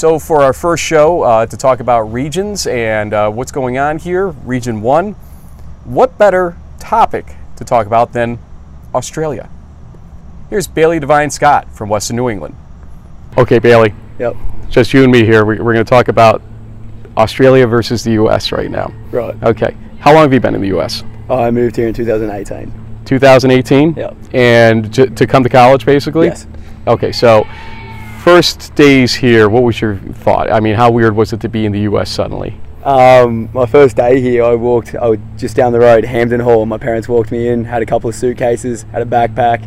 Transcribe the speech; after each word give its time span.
So, 0.00 0.18
for 0.18 0.40
our 0.40 0.54
first 0.54 0.82
show 0.82 1.20
uh, 1.20 1.44
to 1.44 1.56
talk 1.58 1.80
about 1.80 2.10
regions 2.10 2.66
and 2.66 3.12
uh, 3.12 3.30
what's 3.30 3.52
going 3.52 3.76
on 3.76 3.98
here, 3.98 4.28
Region 4.28 4.80
1, 4.80 5.12
what 5.84 6.16
better 6.16 6.56
topic 6.78 7.36
to 7.56 7.64
talk 7.66 7.86
about 7.86 8.14
than 8.14 8.38
Australia? 8.94 9.50
Here's 10.48 10.66
Bailey 10.66 11.00
Devine 11.00 11.28
Scott 11.28 11.70
from 11.76 11.90
Western 11.90 12.16
New 12.16 12.30
England. 12.30 12.56
Okay, 13.36 13.58
Bailey, 13.58 13.92
Yep. 14.18 14.36
just 14.70 14.94
you 14.94 15.02
and 15.02 15.12
me 15.12 15.22
here. 15.26 15.44
We- 15.44 15.56
We're 15.60 15.74
going 15.74 15.84
to 15.84 15.90
talk 15.90 16.08
about 16.08 16.40
Australia 17.18 17.66
versus 17.66 18.02
the 18.02 18.12
U.S. 18.12 18.52
right 18.52 18.70
now. 18.70 18.90
Right. 19.10 19.34
Okay. 19.42 19.76
How 19.98 20.14
long 20.14 20.22
have 20.22 20.32
you 20.32 20.40
been 20.40 20.54
in 20.54 20.62
the 20.62 20.68
U.S.? 20.68 21.04
Oh, 21.28 21.42
I 21.42 21.50
moved 21.50 21.76
here 21.76 21.88
in 21.88 21.92
2018. 21.92 22.72
2018? 23.04 23.94
Yep. 23.96 24.16
And 24.32 24.94
to, 24.94 25.10
to 25.10 25.26
come 25.26 25.42
to 25.42 25.50
college, 25.50 25.84
basically? 25.84 26.28
Yes. 26.28 26.46
Okay, 26.86 27.12
so 27.12 27.46
first 28.20 28.74
days 28.74 29.14
here, 29.14 29.48
what 29.48 29.62
was 29.62 29.80
your 29.80 29.96
thought? 29.96 30.52
I 30.52 30.60
mean, 30.60 30.74
how 30.74 30.90
weird 30.90 31.16
was 31.16 31.32
it 31.32 31.40
to 31.40 31.48
be 31.48 31.64
in 31.64 31.72
the 31.72 31.80
U.S. 31.80 32.10
suddenly? 32.10 32.60
Um, 32.84 33.48
my 33.52 33.66
first 33.66 33.96
day 33.96 34.20
here, 34.20 34.44
I 34.44 34.54
walked. 34.54 34.94
I 34.94 35.08
was 35.08 35.18
just 35.36 35.56
down 35.56 35.72
the 35.72 35.80
road, 35.80 36.04
Hampden 36.04 36.40
Hall. 36.40 36.64
My 36.66 36.78
parents 36.78 37.08
walked 37.08 37.30
me 37.30 37.48
in, 37.48 37.64
had 37.64 37.82
a 37.82 37.86
couple 37.86 38.08
of 38.08 38.16
suitcases, 38.16 38.82
had 38.84 39.02
a 39.02 39.06
backpack, 39.06 39.66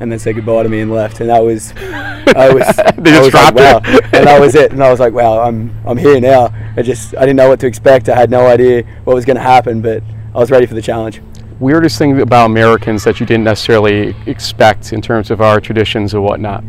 and 0.00 0.10
then 0.10 0.18
said 0.18 0.34
goodbye 0.34 0.64
to 0.64 0.68
me 0.68 0.80
and 0.80 0.92
left. 0.92 1.20
And 1.20 1.30
that 1.30 1.40
was, 1.40 1.72
I 1.76 2.52
was, 2.52 2.66
They 2.96 3.10
just 3.10 3.24
was 3.24 3.34
like, 3.34 3.54
dropped 3.54 3.56
wow. 3.56 3.98
and 4.12 4.26
that 4.26 4.40
was 4.40 4.54
it. 4.54 4.72
And 4.72 4.82
I 4.82 4.90
was 4.90 4.98
like, 4.98 5.12
wow, 5.12 5.40
I'm, 5.40 5.74
I'm 5.86 5.96
here 5.96 6.20
now. 6.20 6.52
I 6.76 6.82
just, 6.82 7.16
I 7.16 7.20
didn't 7.20 7.36
know 7.36 7.48
what 7.48 7.60
to 7.60 7.66
expect. 7.66 8.08
I 8.08 8.16
had 8.16 8.30
no 8.30 8.46
idea 8.46 8.82
what 9.04 9.14
was 9.14 9.24
going 9.24 9.36
to 9.36 9.42
happen, 9.42 9.80
but 9.80 10.02
I 10.34 10.38
was 10.38 10.50
ready 10.50 10.66
for 10.66 10.74
the 10.74 10.82
challenge. 10.82 11.20
Weirdest 11.60 11.98
thing 11.98 12.20
about 12.20 12.46
Americans 12.46 13.04
that 13.04 13.20
you 13.20 13.26
didn't 13.26 13.44
necessarily 13.44 14.14
expect 14.26 14.92
in 14.92 15.02
terms 15.02 15.30
of 15.30 15.40
our 15.40 15.60
traditions 15.60 16.14
and 16.14 16.24
whatnot? 16.24 16.64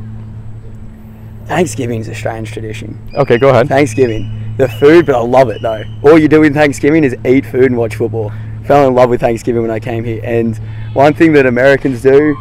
Thanksgiving 1.48 2.00
is 2.00 2.08
a 2.08 2.16
strange 2.16 2.52
tradition. 2.52 3.00
Okay, 3.16 3.38
go 3.38 3.50
ahead. 3.50 3.68
Thanksgiving. 3.68 4.56
The 4.58 4.68
food, 4.68 5.06
but 5.06 5.16
I 5.16 5.20
love 5.20 5.50
it 5.50 5.62
though. 5.62 5.84
All 6.04 6.18
you 6.18 6.28
do 6.28 6.44
in 6.44 6.54
Thanksgiving 6.54 7.04
is 7.04 7.16
eat 7.26 7.46
food 7.46 7.66
and 7.66 7.78
watch 7.78 7.96
football. 7.96 8.32
Fell 8.66 8.88
in 8.88 8.94
love 8.94 9.10
with 9.10 9.22
Thanksgiving 9.22 9.62
when 9.62 9.72
I 9.72 9.80
came 9.80 10.04
here. 10.04 10.22
And 10.24 10.58
one 10.94 11.14
thing 11.14 11.34
that 11.34 11.46
Americans 11.46 12.02
do, 12.02 12.36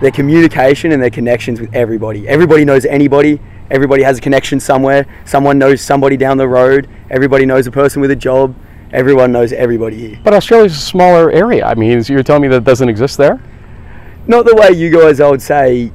their 0.00 0.10
communication 0.10 0.92
and 0.92 1.02
their 1.02 1.10
connections 1.10 1.60
with 1.60 1.74
everybody. 1.74 2.28
Everybody 2.28 2.64
knows 2.64 2.84
anybody. 2.84 3.40
Everybody 3.70 4.02
has 4.02 4.18
a 4.18 4.20
connection 4.20 4.60
somewhere. 4.60 5.06
Someone 5.24 5.58
knows 5.58 5.80
somebody 5.80 6.16
down 6.16 6.36
the 6.36 6.48
road. 6.48 6.88
Everybody 7.10 7.46
knows 7.46 7.66
a 7.66 7.70
person 7.70 8.02
with 8.02 8.10
a 8.10 8.16
job. 8.16 8.54
Everyone 8.92 9.32
knows 9.32 9.52
everybody 9.52 9.96
here. 9.96 10.20
But 10.22 10.34
Australia's 10.34 10.74
a 10.74 10.80
smaller 10.80 11.30
area. 11.32 11.64
I 11.64 11.74
mean, 11.74 12.02
you're 12.06 12.22
telling 12.22 12.42
me 12.42 12.48
that 12.48 12.64
doesn't 12.64 12.88
exist 12.88 13.16
there? 13.16 13.40
Not 14.26 14.44
the 14.44 14.54
way 14.54 14.76
you 14.76 14.90
guys, 14.90 15.20
I 15.20 15.30
would 15.30 15.40
say, 15.40 15.90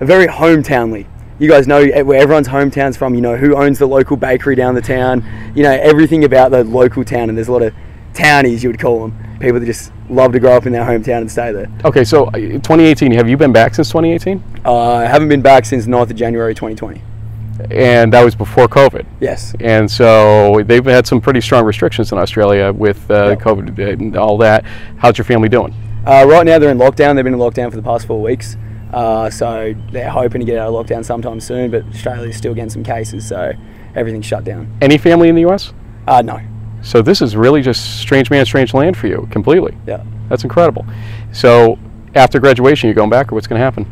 a 0.00 0.04
very 0.04 0.26
hometownly. 0.26 1.06
You 1.38 1.48
guys 1.48 1.66
know 1.66 1.84
where 2.04 2.20
everyone's 2.20 2.48
hometown's 2.48 2.96
from. 2.96 3.14
You 3.14 3.20
know 3.20 3.36
who 3.36 3.56
owns 3.56 3.78
the 3.78 3.86
local 3.86 4.16
bakery 4.16 4.54
down 4.54 4.74
the 4.74 4.80
town. 4.82 5.24
You 5.54 5.62
know 5.64 5.72
everything 5.72 6.24
about 6.24 6.50
the 6.52 6.62
local 6.64 7.04
town, 7.04 7.28
and 7.28 7.36
there's 7.36 7.48
a 7.48 7.52
lot 7.52 7.62
of 7.62 7.74
townies 8.14 8.62
you 8.62 8.70
would 8.70 8.78
call 8.78 9.00
them. 9.08 9.38
People 9.40 9.58
that 9.58 9.66
just 9.66 9.92
love 10.08 10.32
to 10.32 10.38
grow 10.40 10.56
up 10.56 10.66
in 10.66 10.72
their 10.72 10.84
hometown 10.84 11.22
and 11.22 11.30
stay 11.30 11.50
there. 11.50 11.66
Okay, 11.84 12.04
so 12.04 12.26
uh, 12.26 12.32
2018, 12.32 13.10
have 13.12 13.28
you 13.28 13.36
been 13.36 13.52
back 13.52 13.74
since 13.74 13.88
2018? 13.88 14.42
Uh, 14.64 14.94
I 14.94 15.04
haven't 15.06 15.28
been 15.28 15.42
back 15.42 15.64
since 15.64 15.86
9th 15.86 16.10
of 16.10 16.16
January 16.16 16.54
2020. 16.54 17.02
And 17.70 18.12
that 18.12 18.22
was 18.24 18.34
before 18.34 18.68
COVID. 18.68 19.06
Yes. 19.20 19.54
And 19.60 19.90
so 19.90 20.62
they've 20.66 20.84
had 20.84 21.06
some 21.06 21.20
pretty 21.20 21.40
strong 21.40 21.64
restrictions 21.64 22.12
in 22.12 22.18
Australia 22.18 22.72
with 22.72 23.10
uh, 23.10 23.30
Yep. 23.30 23.38
COVID 23.40 23.92
and 24.00 24.16
all 24.16 24.38
that. 24.38 24.64
How's 24.98 25.18
your 25.18 25.24
family 25.24 25.48
doing? 25.48 25.74
Uh, 26.06 26.26
right 26.28 26.44
now 26.44 26.58
they're 26.58 26.70
in 26.70 26.78
lockdown. 26.78 27.14
They've 27.14 27.24
been 27.24 27.34
in 27.34 27.40
lockdown 27.40 27.70
for 27.70 27.76
the 27.76 27.82
past 27.82 28.06
four 28.06 28.20
weeks. 28.20 28.56
Uh, 28.94 29.28
so 29.28 29.74
they're 29.90 30.10
hoping 30.10 30.40
to 30.40 30.46
get 30.46 30.56
out 30.58 30.72
of 30.72 30.86
lockdown 30.86 31.04
sometime 31.04 31.40
soon. 31.40 31.70
But 31.70 31.84
Australia's 31.88 32.36
still 32.36 32.54
getting 32.54 32.70
some 32.70 32.84
cases, 32.84 33.26
so 33.28 33.52
everything's 33.94 34.26
shut 34.26 34.44
down. 34.44 34.74
Any 34.80 34.98
family 34.98 35.28
in 35.28 35.34
the 35.34 35.42
U.S.? 35.42 35.72
Uh, 36.06 36.22
no. 36.22 36.40
So 36.82 37.02
this 37.02 37.22
is 37.22 37.34
really 37.36 37.62
just 37.62 37.98
strange 38.00 38.30
man, 38.30 38.44
strange 38.46 38.74
land 38.74 38.96
for 38.96 39.06
you, 39.06 39.26
completely. 39.30 39.76
Yeah. 39.86 40.04
That's 40.28 40.44
incredible. 40.44 40.84
So 41.32 41.78
after 42.14 42.38
graduation, 42.38 42.88
you're 42.88 42.94
going 42.94 43.10
back, 43.10 43.32
or 43.32 43.34
what's 43.34 43.46
going 43.46 43.58
to 43.58 43.64
happen? 43.64 43.86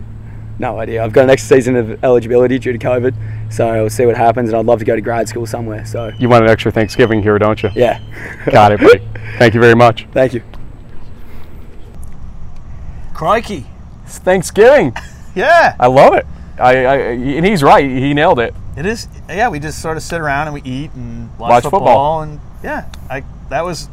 No 0.58 0.78
idea. 0.78 1.02
I've 1.02 1.12
got 1.12 1.24
an 1.24 1.30
extra 1.30 1.56
season 1.56 1.74
of 1.76 2.04
eligibility 2.04 2.58
due 2.58 2.72
to 2.72 2.78
COVID, 2.78 3.14
so 3.52 3.72
we'll 3.72 3.90
see 3.90 4.04
what 4.06 4.16
happens. 4.16 4.50
And 4.50 4.56
I'd 4.58 4.66
love 4.66 4.78
to 4.78 4.84
go 4.84 4.94
to 4.94 5.00
grad 5.00 5.28
school 5.28 5.46
somewhere. 5.46 5.84
So 5.86 6.12
You 6.18 6.28
want 6.28 6.44
an 6.44 6.50
extra 6.50 6.70
Thanksgiving 6.70 7.22
here, 7.22 7.38
don't 7.38 7.60
you? 7.62 7.70
yeah. 7.74 7.98
Got 8.50 8.72
it, 8.72 8.80
buddy. 8.80 9.00
Thank 9.38 9.54
you 9.54 9.60
very 9.60 9.74
much. 9.74 10.06
Thank 10.12 10.34
you. 10.34 10.42
Crikey. 13.14 13.66
It's 14.12 14.18
Thanksgiving. 14.18 14.94
Yeah. 15.34 15.74
I 15.80 15.86
love 15.86 16.12
it. 16.12 16.26
I, 16.58 16.84
I 16.84 16.96
and 16.96 17.46
he's 17.46 17.62
right. 17.62 17.88
He 17.88 18.12
nailed 18.12 18.38
it. 18.38 18.54
It 18.76 18.84
is. 18.84 19.08
Yeah, 19.30 19.48
we 19.48 19.58
just 19.60 19.80
sort 19.80 19.96
of 19.96 20.02
sit 20.02 20.20
around 20.20 20.48
and 20.48 20.52
we 20.52 20.60
eat 20.60 20.90
and 20.92 21.30
watch, 21.38 21.48
Watch 21.48 21.62
football, 21.62 21.78
football. 21.80 22.20
and 22.20 22.40
yeah, 22.62 22.84
I 23.08 23.24
that 23.48 23.64
was 23.64 23.88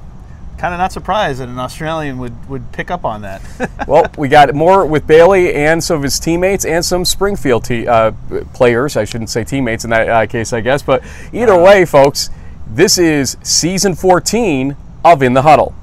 kind 0.58 0.74
of 0.74 0.80
not 0.80 0.92
surprised 0.92 1.40
that 1.40 1.48
an 1.48 1.58
Australian 1.58 2.18
would 2.18 2.50
would 2.50 2.74
pick 2.74 2.92
up 2.92 3.06
on 3.06 3.22
that. 3.22 3.42
Well, 3.88 4.12
we 4.18 4.28
got 4.28 4.54
more 4.54 4.86
with 4.86 5.08
Bailey 5.08 5.54
and 5.56 5.82
some 5.82 5.96
of 5.96 6.04
his 6.04 6.20
teammates 6.20 6.66
and 6.66 6.84
some 6.84 7.06
Springfield 7.06 7.64
te- 7.64 7.88
uh, 7.88 8.12
players. 8.54 8.98
I 8.98 9.06
shouldn't 9.06 9.30
say 9.30 9.46
teammates 9.46 9.86
in 9.86 9.92
that 9.92 10.10
uh, 10.10 10.26
case, 10.28 10.52
I 10.52 10.60
guess. 10.60 10.82
But 10.84 11.02
either 11.32 11.58
way, 11.58 11.86
folks, 11.86 12.30
this 12.68 12.98
is 12.98 13.38
season 13.44 13.96
14 13.96 14.76
of 15.06 15.24
In 15.24 15.34
the 15.36 15.44
Huddle. 15.44 15.74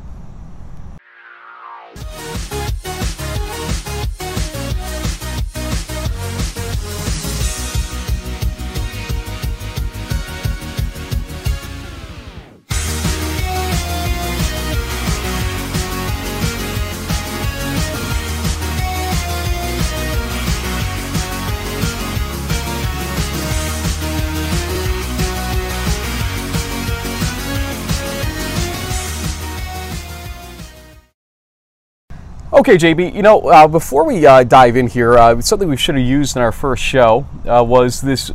Okay, 32.53 32.77
JB, 32.77 33.13
you 33.13 33.23
know, 33.23 33.41
uh, 33.41 33.67
before 33.67 34.05
we 34.05 34.25
uh, 34.25 34.45
dive 34.45 34.77
in 34.77 34.87
here, 34.87 35.19
uh, 35.19 35.41
something 35.41 35.69
we 35.69 35.77
should 35.77 35.97
have 35.97 36.07
used 36.07 36.37
in 36.37 36.43
our 36.43 36.53
first 36.53 36.81
show 36.81 37.27
uh, 37.45 37.65
was 37.65 38.01
this 38.01 38.31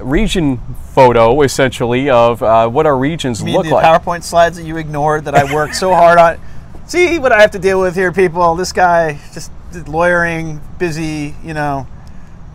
region 0.00 0.58
photo, 0.92 1.42
essentially, 1.42 2.08
of 2.08 2.44
uh, 2.44 2.68
what 2.68 2.86
our 2.86 2.96
regions 2.96 3.42
I 3.42 3.46
mean, 3.46 3.54
look 3.56 3.66
the 3.66 3.74
like. 3.74 3.84
PowerPoint 3.84 4.22
slides 4.22 4.56
that 4.56 4.62
you 4.62 4.76
ignored 4.76 5.24
that 5.24 5.34
I 5.34 5.52
worked 5.52 5.74
so 5.74 5.92
hard 5.92 6.16
on. 6.16 6.40
See 6.86 7.18
what 7.18 7.32
I 7.32 7.40
have 7.40 7.50
to 7.50 7.58
deal 7.58 7.80
with 7.80 7.96
here, 7.96 8.12
people. 8.12 8.54
This 8.54 8.70
guy 8.70 9.18
just 9.34 9.50
lawyering, 9.88 10.60
busy, 10.78 11.34
you 11.42 11.52
know. 11.52 11.88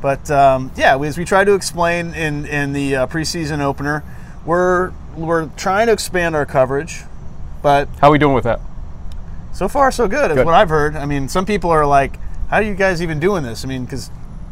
But 0.01 0.31
um, 0.31 0.71
yeah, 0.77 0.97
as 0.97 1.17
we 1.17 1.25
tried 1.25 1.43
to 1.45 1.53
explain 1.53 2.13
in 2.13 2.45
in 2.45 2.71
the 2.71 2.95
uh, 2.95 3.07
preseason 3.07 3.59
opener, 3.59 4.01
we're 4.45 4.93
we're 5.17 5.47
trying 5.57 5.87
to 5.87 5.93
expand 5.93 6.35
our 6.37 6.45
coverage, 6.45 7.01
but 7.61 7.89
How 7.99 8.07
are 8.07 8.11
we 8.11 8.17
doing 8.17 8.33
with 8.33 8.45
that? 8.45 8.61
So 9.53 9.67
far, 9.67 9.91
so 9.91 10.07
good. 10.07 10.31
Is 10.31 10.37
what 10.37 10.55
I've 10.55 10.69
heard. 10.69 10.95
I 10.95 11.05
mean, 11.05 11.27
some 11.27 11.45
people 11.45 11.69
are 11.69 11.85
like, 11.85 12.17
"How 12.49 12.57
are 12.57 12.63
you 12.63 12.75
guys 12.75 13.01
even 13.01 13.19
doing 13.19 13.43
this?" 13.43 13.63
I 13.63 13.67
mean, 13.67 13.85
because 13.85 14.09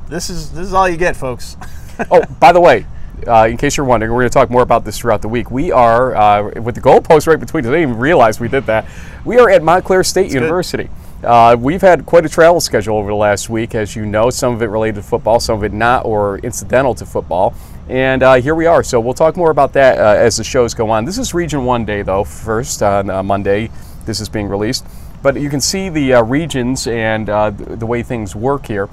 this 0.09 0.29
is 0.29 0.51
this 0.51 0.67
is 0.67 0.73
all 0.73 0.87
you 0.89 0.97
get, 0.97 1.15
folks. 1.15 1.57
oh, 2.11 2.23
by 2.39 2.51
the 2.51 2.61
way, 2.61 2.85
uh, 3.27 3.47
in 3.49 3.57
case 3.57 3.77
you're 3.77 3.85
wondering, 3.85 4.11
we're 4.11 4.21
going 4.21 4.29
to 4.29 4.33
talk 4.33 4.49
more 4.49 4.61
about 4.61 4.85
this 4.85 4.99
throughout 4.99 5.21
the 5.21 5.27
week. 5.27 5.51
We 5.51 5.71
are, 5.71 6.15
uh, 6.15 6.61
with 6.61 6.75
the 6.75 6.81
goalpost 6.81 7.27
right 7.27 7.39
between 7.39 7.65
us, 7.65 7.69
I 7.69 7.73
didn't 7.73 7.89
even 7.89 7.99
realize 7.99 8.39
we 8.39 8.47
did 8.47 8.65
that. 8.65 8.85
We 9.25 9.37
are 9.39 9.49
at 9.49 9.63
Montclair 9.63 10.03
State 10.03 10.31
University. 10.31 10.89
Uh, 11.23 11.55
we've 11.59 11.81
had 11.81 12.05
quite 12.05 12.25
a 12.25 12.29
travel 12.29 12.61
schedule 12.61 12.97
over 12.97 13.09
the 13.09 13.15
last 13.15 13.49
week, 13.49 13.75
as 13.75 13.95
you 13.95 14.05
know, 14.05 14.29
some 14.29 14.53
of 14.53 14.61
it 14.61 14.67
related 14.67 14.95
to 14.95 15.03
football, 15.03 15.39
some 15.39 15.57
of 15.57 15.63
it 15.65 15.73
not, 15.73 16.05
or 16.05 16.37
incidental 16.39 16.95
to 16.95 17.05
football. 17.05 17.53
And 17.89 18.23
uh, 18.23 18.35
here 18.35 18.55
we 18.55 18.67
are. 18.67 18.83
So 18.83 18.99
we'll 18.99 19.13
talk 19.13 19.35
more 19.35 19.51
about 19.51 19.73
that 19.73 19.97
uh, 19.97 20.17
as 20.17 20.37
the 20.37 20.43
shows 20.43 20.73
go 20.73 20.89
on. 20.89 21.03
This 21.03 21.17
is 21.17 21.33
Region 21.33 21.65
1 21.65 21.85
Day, 21.85 22.03
though, 22.03 22.23
first 22.23 22.81
on 22.81 23.09
uh, 23.09 23.21
Monday. 23.21 23.69
This 24.05 24.21
is 24.21 24.29
being 24.29 24.47
released. 24.47 24.85
But 25.21 25.39
you 25.39 25.49
can 25.49 25.61
see 25.61 25.89
the 25.89 26.13
uh, 26.15 26.23
regions 26.23 26.87
and 26.87 27.29
uh, 27.29 27.49
the, 27.49 27.75
the 27.75 27.85
way 27.85 28.03
things 28.03 28.35
work 28.35 28.65
here. 28.65 28.89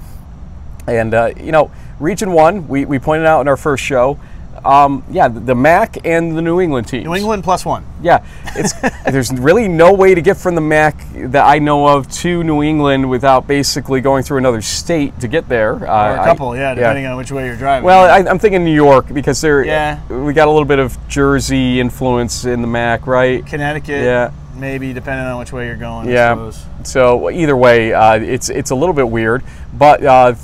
And, 0.87 1.13
uh, 1.13 1.33
you 1.37 1.51
know, 1.51 1.71
Region 1.99 2.31
1, 2.31 2.67
we, 2.67 2.85
we 2.85 2.99
pointed 2.99 3.25
out 3.25 3.41
in 3.41 3.47
our 3.47 3.57
first 3.57 3.83
show, 3.83 4.19
um, 4.65 5.03
yeah, 5.09 5.27
the, 5.27 5.55
MAC 5.55 6.05
and 6.05 6.37
the 6.37 6.41
New 6.41 6.59
England 6.59 6.87
teams. 6.87 7.05
New 7.05 7.15
England 7.15 7.43
plus 7.43 7.65
one. 7.65 7.85
Yeah, 8.01 8.25
it's 8.55 8.73
there's 9.05 9.31
really 9.31 9.67
no 9.67 9.93
way 9.93 10.13
to 10.15 10.21
get 10.21 10.37
from 10.37 10.55
the 10.55 10.61
MAC 10.61 10.97
that 11.13 11.45
I 11.45 11.59
know 11.59 11.87
of 11.87 12.11
to 12.13 12.43
New 12.43 12.63
England 12.63 13.09
without 13.09 13.47
basically 13.47 14.01
going 14.01 14.23
through 14.23 14.39
another 14.39 14.61
state 14.61 15.17
to 15.21 15.27
get 15.27 15.47
there. 15.47 15.73
Or 15.73 15.85
a 15.85 16.25
couple, 16.25 16.55
yeah, 16.55 16.73
depending 16.73 17.05
on 17.05 17.17
which 17.17 17.31
way 17.31 17.45
you're 17.45 17.55
driving. 17.55 17.85
Well, 17.85 18.05
I, 18.05 18.29
I'm 18.29 18.39
thinking 18.39 18.65
New 18.65 18.73
York 18.73 19.13
because 19.13 19.39
there, 19.41 19.63
Yeah. 19.63 20.05
we 20.09 20.33
got 20.33 20.47
a 20.47 20.51
little 20.51 20.65
bit 20.65 20.79
of 20.79 20.97
Jersey 21.07 21.79
influence 21.79 22.45
in 22.45 22.61
the 22.61 22.67
MAC, 22.67 23.07
right? 23.07 23.45
Connecticut. 23.45 24.03
Yeah. 24.03 24.31
Maybe 24.57 24.93
depending 24.93 25.25
on 25.25 25.37
which 25.39 25.53
way 25.53 25.67
you're 25.67 25.75
going. 25.75 26.09
Yeah. 26.09 26.51
So 26.83 27.29
either 27.29 27.55
way, 27.55 27.93
uh, 27.93 28.15
it's 28.19 28.49
it's 28.49 28.71
a 28.71 28.75
little 28.75 28.93
bit 28.93 29.09
weird, 29.09 29.43
but 29.73 30.03
uh, 30.03 30.35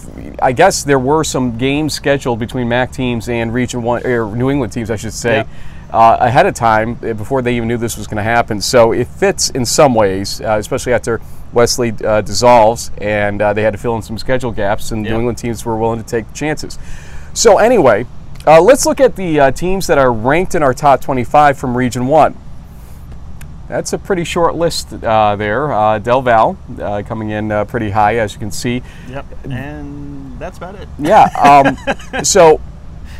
I 0.42 0.52
guess 0.52 0.84
there 0.84 1.00
were 1.00 1.24
some 1.24 1.58
games 1.58 1.94
scheduled 1.94 2.40
between 2.40 2.70
MAC 2.70 2.92
teams 2.92 3.30
and 3.30 3.54
Region 3.54 3.84
One 3.84 4.06
or 4.06 4.36
New 4.36 4.50
England 4.50 4.74
teams, 4.74 4.90
I 4.92 4.96
should 4.96 5.14
say, 5.14 5.38
Yeah. 5.38 5.46
uh, 5.98 6.18
ahead 6.20 6.46
of 6.46 6.54
time 6.54 6.98
uh, 7.04 7.14
before 7.14 7.42
they 7.42 7.56
even 7.56 7.68
knew 7.68 7.78
this 7.78 7.98
was 7.98 8.08
going 8.08 8.18
to 8.18 8.24
happen. 8.24 8.62
So 8.62 8.92
it 8.92 9.08
fits 9.08 9.50
in 9.50 9.66
some 9.66 9.94
ways, 9.94 10.42
uh, 10.42 10.58
especially 10.60 10.94
after 10.94 11.22
Wesley 11.54 11.94
uh, 12.04 12.22
dissolves 12.22 12.92
and 12.98 13.42
uh, 13.42 13.54
they 13.54 13.62
had 13.62 13.72
to 13.74 13.78
fill 13.78 13.96
in 13.96 14.02
some 14.02 14.18
schedule 14.18 14.52
gaps, 14.52 14.92
and. 14.92 15.04
New 15.04 15.16
England 15.16 15.38
teams 15.38 15.66
were 15.66 15.78
willing 15.78 16.02
to 16.02 16.06
take 16.08 16.32
chances. 16.34 16.78
So 17.34 17.58
anyway. 17.58 18.06
Uh, 18.46 18.60
let's 18.62 18.86
look 18.86 19.00
at 19.00 19.16
the 19.16 19.40
uh, 19.40 19.52
teams 19.52 19.88
that 19.88 19.98
are 19.98 20.12
ranked 20.12 20.54
in 20.54 20.62
our 20.62 20.74
top 20.74 21.00
25 21.00 21.58
from 21.58 21.78
Region 21.78 22.08
1. 22.08 22.36
That's 23.68 23.94
a 23.94 23.98
pretty 23.98 24.24
short 24.24 24.56
list 24.56 24.94
uh, 25.04 25.36
there. 25.36 25.72
Uh, 25.72 26.00
Del 26.00 26.22
Val 26.22 26.58
uh, 26.80 27.02
coming 27.06 27.30
in 27.30 27.52
uh, 27.52 27.66
pretty 27.66 27.90
high, 27.92 28.18
as 28.18 28.34
you 28.34 28.40
can 28.40 28.52
see. 28.52 28.84
Yep. 29.10 29.26
And 29.46 30.38
that's 30.38 30.58
about 30.58 30.76
it. 30.76 30.88
Yeah. 31.00 31.26
Um, 31.42 32.24
so 32.24 32.60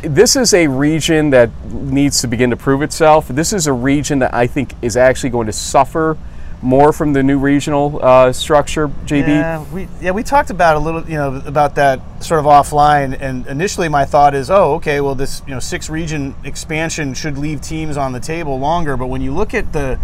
this 0.02 0.36
is 0.36 0.52
a 0.52 0.66
region 0.66 1.30
that 1.30 1.50
needs 1.66 2.20
to 2.20 2.26
begin 2.26 2.50
to 2.50 2.56
prove 2.56 2.82
itself. 2.82 3.28
This 3.28 3.52
is 3.52 3.66
a 3.66 3.72
region 3.72 4.18
that 4.18 4.34
I 4.34 4.46
think 4.46 4.74
is 4.82 4.96
actually 4.96 5.30
going 5.30 5.46
to 5.46 5.52
suffer 5.52 6.18
more 6.64 6.92
from 6.92 7.12
the 7.12 7.22
new 7.22 7.38
regional 7.38 8.00
uh, 8.02 8.32
structure. 8.32 8.88
JB. 8.88 9.28
Yeah, 9.28 9.64
we 9.72 9.88
yeah 10.00 10.10
we 10.10 10.22
talked 10.22 10.50
about 10.50 10.76
a 10.76 10.78
little, 10.78 11.02
you 11.08 11.16
know, 11.16 11.42
about 11.46 11.74
that 11.76 12.00
sort 12.22 12.40
of 12.40 12.46
offline. 12.46 13.16
And 13.20 13.46
initially, 13.46 13.88
my 13.88 14.04
thought 14.04 14.34
is, 14.34 14.50
oh, 14.50 14.74
okay, 14.74 15.00
well, 15.00 15.14
this 15.14 15.42
you 15.46 15.54
know 15.54 15.60
six 15.60 15.88
region 15.88 16.34
expansion 16.44 17.14
should 17.14 17.38
leave 17.38 17.60
teams 17.60 17.96
on 17.96 18.12
the 18.12 18.20
table 18.20 18.58
longer. 18.58 18.96
But 18.96 19.06
when 19.06 19.20
you 19.20 19.32
look 19.32 19.54
at 19.54 19.72
the 19.72 19.98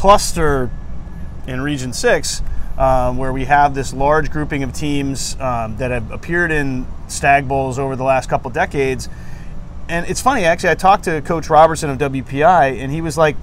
cluster 0.00 0.70
in 1.46 1.60
Region 1.60 1.92
Six, 1.92 2.40
um, 2.78 3.18
where 3.18 3.34
we 3.34 3.44
have 3.44 3.74
this 3.74 3.92
large 3.92 4.30
grouping 4.30 4.62
of 4.62 4.72
teams 4.72 5.38
um, 5.38 5.76
that 5.76 5.90
have 5.90 6.10
appeared 6.10 6.50
in 6.50 6.86
Stag 7.08 7.46
Bowls 7.46 7.78
over 7.78 7.96
the 7.96 8.02
last 8.02 8.30
couple 8.30 8.50
decades. 8.50 9.10
And 9.90 10.08
it's 10.08 10.22
funny, 10.22 10.46
actually. 10.46 10.70
I 10.70 10.74
talked 10.74 11.04
to 11.04 11.20
Coach 11.20 11.50
Robertson 11.50 11.90
of 11.90 11.98
WPI, 11.98 12.80
and 12.80 12.90
he 12.90 13.02
was 13.02 13.18
like, 13.18 13.36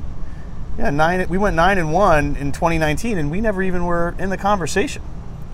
"Yeah, 0.80 0.89
nine. 0.89 1.30
We 1.30 1.38
went 1.38 1.56
nine 1.56 1.77
and 1.77 1.94
one 1.94 2.36
in 2.38 2.51
2019, 2.51 3.19
and 3.19 3.30
we 3.30 3.39
never 3.39 3.62
even 3.62 3.86
were 3.86 4.15
in 4.18 4.31
the 4.31 4.38
conversation." 4.38 5.04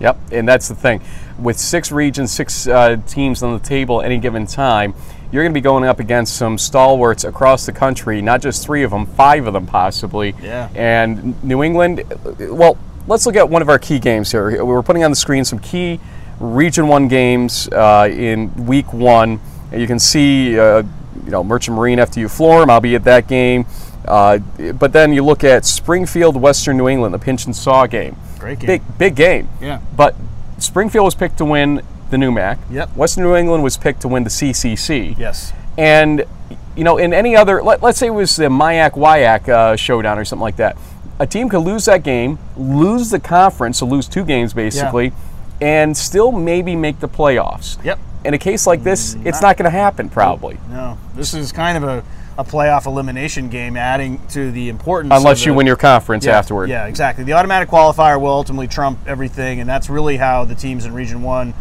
Yep, 0.00 0.18
and 0.32 0.48
that's 0.48 0.68
the 0.68 0.74
thing. 0.74 1.02
With 1.38 1.58
six 1.58 1.92
regions, 1.92 2.32
six 2.32 2.66
uh, 2.66 2.96
teams 3.06 3.42
on 3.42 3.52
the 3.52 3.62
table 3.62 4.00
any 4.00 4.16
given 4.16 4.46
time, 4.46 4.94
you're 5.34 5.42
going 5.42 5.52
to 5.52 5.58
be 5.58 5.60
going 5.60 5.82
up 5.82 5.98
against 5.98 6.36
some 6.36 6.56
stalwarts 6.56 7.24
across 7.24 7.66
the 7.66 7.72
country, 7.72 8.22
not 8.22 8.40
just 8.40 8.64
three 8.64 8.84
of 8.84 8.92
them, 8.92 9.04
five 9.04 9.48
of 9.48 9.52
them 9.52 9.66
possibly. 9.66 10.32
Yeah. 10.40 10.68
And 10.76 11.42
New 11.42 11.64
England, 11.64 12.04
well, 12.38 12.78
let's 13.08 13.26
look 13.26 13.34
at 13.34 13.50
one 13.50 13.60
of 13.60 13.68
our 13.68 13.80
key 13.80 13.98
games 13.98 14.30
here. 14.30 14.64
We're 14.64 14.84
putting 14.84 15.02
on 15.02 15.10
the 15.10 15.16
screen 15.16 15.44
some 15.44 15.58
key 15.58 15.98
Region 16.38 16.86
1 16.86 17.08
games 17.08 17.68
uh, 17.72 18.08
in 18.12 18.66
week 18.66 18.92
one. 18.92 19.40
And 19.72 19.80
you 19.80 19.88
can 19.88 19.98
see, 19.98 20.56
uh, 20.56 20.84
you 21.24 21.30
know, 21.32 21.42
Merchant 21.42 21.76
Marine 21.76 21.98
FDU 21.98 22.26
Florham, 22.26 22.70
I'll 22.70 22.80
be 22.80 22.94
at 22.94 23.02
that 23.02 23.26
game. 23.26 23.66
Uh, 24.04 24.38
but 24.74 24.92
then 24.92 25.12
you 25.12 25.24
look 25.24 25.42
at 25.42 25.64
Springfield, 25.64 26.36
Western 26.36 26.76
New 26.76 26.86
England, 26.86 27.12
the 27.12 27.18
Pynchon 27.18 27.54
Saw 27.54 27.86
game. 27.86 28.16
Great 28.38 28.60
game. 28.60 28.68
Big, 28.68 28.98
big 28.98 29.16
game. 29.16 29.48
Yeah. 29.60 29.80
But 29.96 30.14
Springfield 30.58 31.06
was 31.06 31.16
picked 31.16 31.38
to 31.38 31.44
win 31.44 31.82
the 32.14 32.24
NEWMAC. 32.24 32.58
Yep. 32.70 32.96
Western 32.96 33.24
New 33.24 33.34
England 33.34 33.62
was 33.62 33.76
picked 33.76 34.02
to 34.02 34.08
win 34.08 34.24
the 34.24 34.30
CCC. 34.30 35.18
Yes. 35.18 35.52
And, 35.76 36.24
you 36.76 36.84
know, 36.84 36.98
in 36.98 37.12
any 37.12 37.36
other, 37.36 37.62
let, 37.62 37.82
us 37.82 37.98
say 37.98 38.06
it 38.06 38.10
was 38.10 38.36
the 38.36 38.44
MIAC 38.44 38.92
WIAC 38.92 39.48
uh, 39.48 39.76
showdown 39.76 40.18
or 40.18 40.24
something 40.24 40.42
like 40.42 40.56
that, 40.56 40.76
a 41.18 41.26
team 41.26 41.48
could 41.48 41.60
lose 41.60 41.84
that 41.84 42.02
game, 42.02 42.38
lose 42.56 43.10
the 43.10 43.20
conference, 43.20 43.78
so 43.78 43.86
lose 43.86 44.08
two 44.08 44.24
games 44.24 44.52
basically, 44.52 45.12
and 45.60 45.96
still 45.96 46.32
maybe 46.32 46.74
make 46.76 47.00
the 47.00 47.08
playoffs. 47.08 47.82
Yep. 47.84 47.98
In 48.24 48.34
a 48.34 48.38
case 48.38 48.66
like 48.66 48.82
this, 48.82 49.16
it's 49.24 49.42
not 49.42 49.56
going 49.56 49.70
to 49.70 49.76
happen 49.76 50.08
probably. 50.08 50.58
No, 50.70 50.98
this 51.14 51.34
is 51.34 51.52
kind 51.52 51.76
of 51.76 51.84
a, 51.84 52.04
a 52.38 52.44
playoff 52.44 52.86
elimination 52.86 53.48
game, 53.48 53.76
adding 53.76 54.26
to 54.28 54.50
the 54.50 54.70
importance. 54.70 55.12
Unless 55.14 55.44
you 55.44 55.52
win 55.52 55.66
your 55.66 55.76
conference 55.76 56.24
yeah, 56.24 56.38
afterward. 56.38 56.70
Yeah, 56.70 56.86
exactly. 56.86 57.24
The 57.24 57.34
automatic 57.34 57.68
qualifier 57.68 58.18
will 58.20 58.28
ultimately 58.28 58.66
trump 58.66 58.98
everything, 59.06 59.60
and 59.60 59.68
that's 59.68 59.90
really 59.90 60.16
how 60.16 60.44
the 60.46 60.54
teams 60.54 60.86
in 60.86 60.94
Region 60.94 61.22
One, 61.22 61.52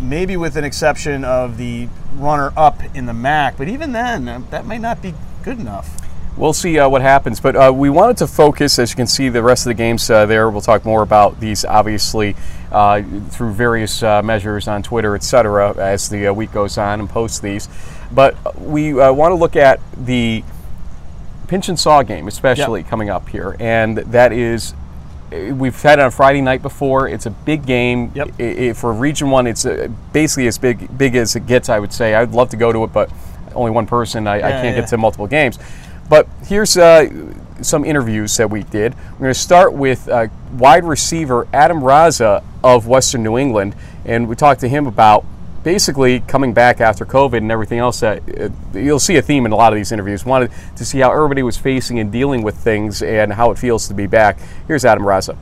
maybe 0.00 0.36
with 0.36 0.56
an 0.56 0.64
exception 0.64 1.24
of 1.24 1.56
the 1.56 1.88
runner-up 2.14 2.80
in 2.94 3.06
the 3.06 3.12
MAC, 3.12 3.56
but 3.56 3.68
even 3.68 3.92
then, 3.92 4.28
uh, 4.28 4.40
that 4.50 4.66
may 4.66 4.78
not 4.78 5.02
be 5.02 5.14
good 5.42 5.58
enough. 5.58 5.88
We'll 6.36 6.52
see 6.52 6.78
uh, 6.78 6.88
what 6.88 7.02
happens. 7.02 7.40
But 7.40 7.56
uh, 7.56 7.72
we 7.74 7.90
wanted 7.90 8.16
to 8.18 8.28
focus, 8.28 8.78
as 8.78 8.90
you 8.90 8.96
can 8.96 9.08
see, 9.08 9.28
the 9.28 9.42
rest 9.42 9.66
of 9.66 9.70
the 9.70 9.74
games 9.74 10.08
uh, 10.08 10.24
there. 10.26 10.48
We'll 10.50 10.60
talk 10.60 10.84
more 10.84 11.02
about 11.02 11.40
these, 11.40 11.64
obviously, 11.64 12.36
uh, 12.70 13.02
through 13.30 13.52
various 13.54 14.02
uh, 14.02 14.22
measures 14.22 14.68
on 14.68 14.82
Twitter, 14.82 15.16
et 15.16 15.24
cetera, 15.24 15.76
as 15.76 16.08
the 16.08 16.28
uh, 16.28 16.32
week 16.32 16.52
goes 16.52 16.78
on 16.78 17.00
and 17.00 17.10
post 17.10 17.42
these. 17.42 17.68
But 18.12 18.36
we 18.60 18.94
want 18.94 19.32
to 19.32 19.34
look 19.34 19.56
at 19.56 19.80
the 19.96 20.44
Pynchon 21.48 21.76
Saw 21.76 22.02
game, 22.02 22.28
especially 22.28 22.84
coming 22.84 23.10
up 23.10 23.28
here. 23.28 23.56
And 23.58 23.98
that 23.98 24.32
is. 24.32 24.74
We've 25.30 25.80
had 25.82 25.98
it 25.98 26.02
on 26.02 26.10
Friday 26.10 26.40
night 26.40 26.62
before. 26.62 27.08
It's 27.08 27.26
a 27.26 27.30
big 27.30 27.66
game. 27.66 28.10
Yep. 28.14 28.30
I- 28.38 28.42
I- 28.42 28.72
for 28.72 28.92
Region 28.92 29.30
One, 29.30 29.46
it's 29.46 29.66
uh, 29.66 29.88
basically 30.12 30.46
as 30.46 30.56
big 30.58 30.96
big 30.96 31.16
as 31.16 31.36
it 31.36 31.46
gets. 31.46 31.68
I 31.68 31.78
would 31.78 31.92
say. 31.92 32.14
I'd 32.14 32.32
love 32.32 32.48
to 32.50 32.56
go 32.56 32.72
to 32.72 32.84
it, 32.84 32.92
but 32.92 33.10
only 33.54 33.70
one 33.70 33.86
person. 33.86 34.26
I, 34.26 34.36
I 34.36 34.40
can't 34.40 34.74
yeah. 34.76 34.80
get 34.80 34.88
to 34.90 34.96
multiple 34.98 35.26
games. 35.26 35.58
But 36.08 36.26
here's 36.46 36.76
uh, 36.76 37.10
some 37.60 37.84
interviews 37.84 38.36
that 38.38 38.48
we 38.48 38.62
did. 38.62 38.94
We're 39.12 39.18
going 39.18 39.34
to 39.34 39.38
start 39.38 39.74
with 39.74 40.08
uh, 40.08 40.28
wide 40.54 40.84
receiver 40.84 41.46
Adam 41.52 41.80
Razza 41.80 42.42
of 42.64 42.86
Western 42.86 43.22
New 43.22 43.36
England, 43.36 43.74
and 44.04 44.28
we 44.28 44.34
talked 44.34 44.60
to 44.60 44.68
him 44.68 44.86
about 44.86 45.24
basically 45.62 46.20
coming 46.20 46.52
back 46.52 46.80
after 46.80 47.04
COVID 47.04 47.38
and 47.38 47.50
everything 47.50 47.78
else. 47.78 48.02
Uh, 48.02 48.20
you'll 48.74 48.98
see 48.98 49.16
a 49.16 49.22
theme 49.22 49.46
in 49.46 49.52
a 49.52 49.56
lot 49.56 49.72
of 49.72 49.76
these 49.76 49.92
interviews. 49.92 50.24
Wanted 50.24 50.50
to 50.76 50.84
see 50.84 50.98
how 50.98 51.12
everybody 51.12 51.42
was 51.42 51.56
facing 51.56 51.98
and 51.98 52.10
dealing 52.12 52.42
with 52.42 52.56
things 52.56 53.02
and 53.02 53.32
how 53.32 53.50
it 53.50 53.58
feels 53.58 53.88
to 53.88 53.94
be 53.94 54.06
back. 54.06 54.38
Here's 54.66 54.84
Adam 54.84 55.04
Razza. 55.04 55.36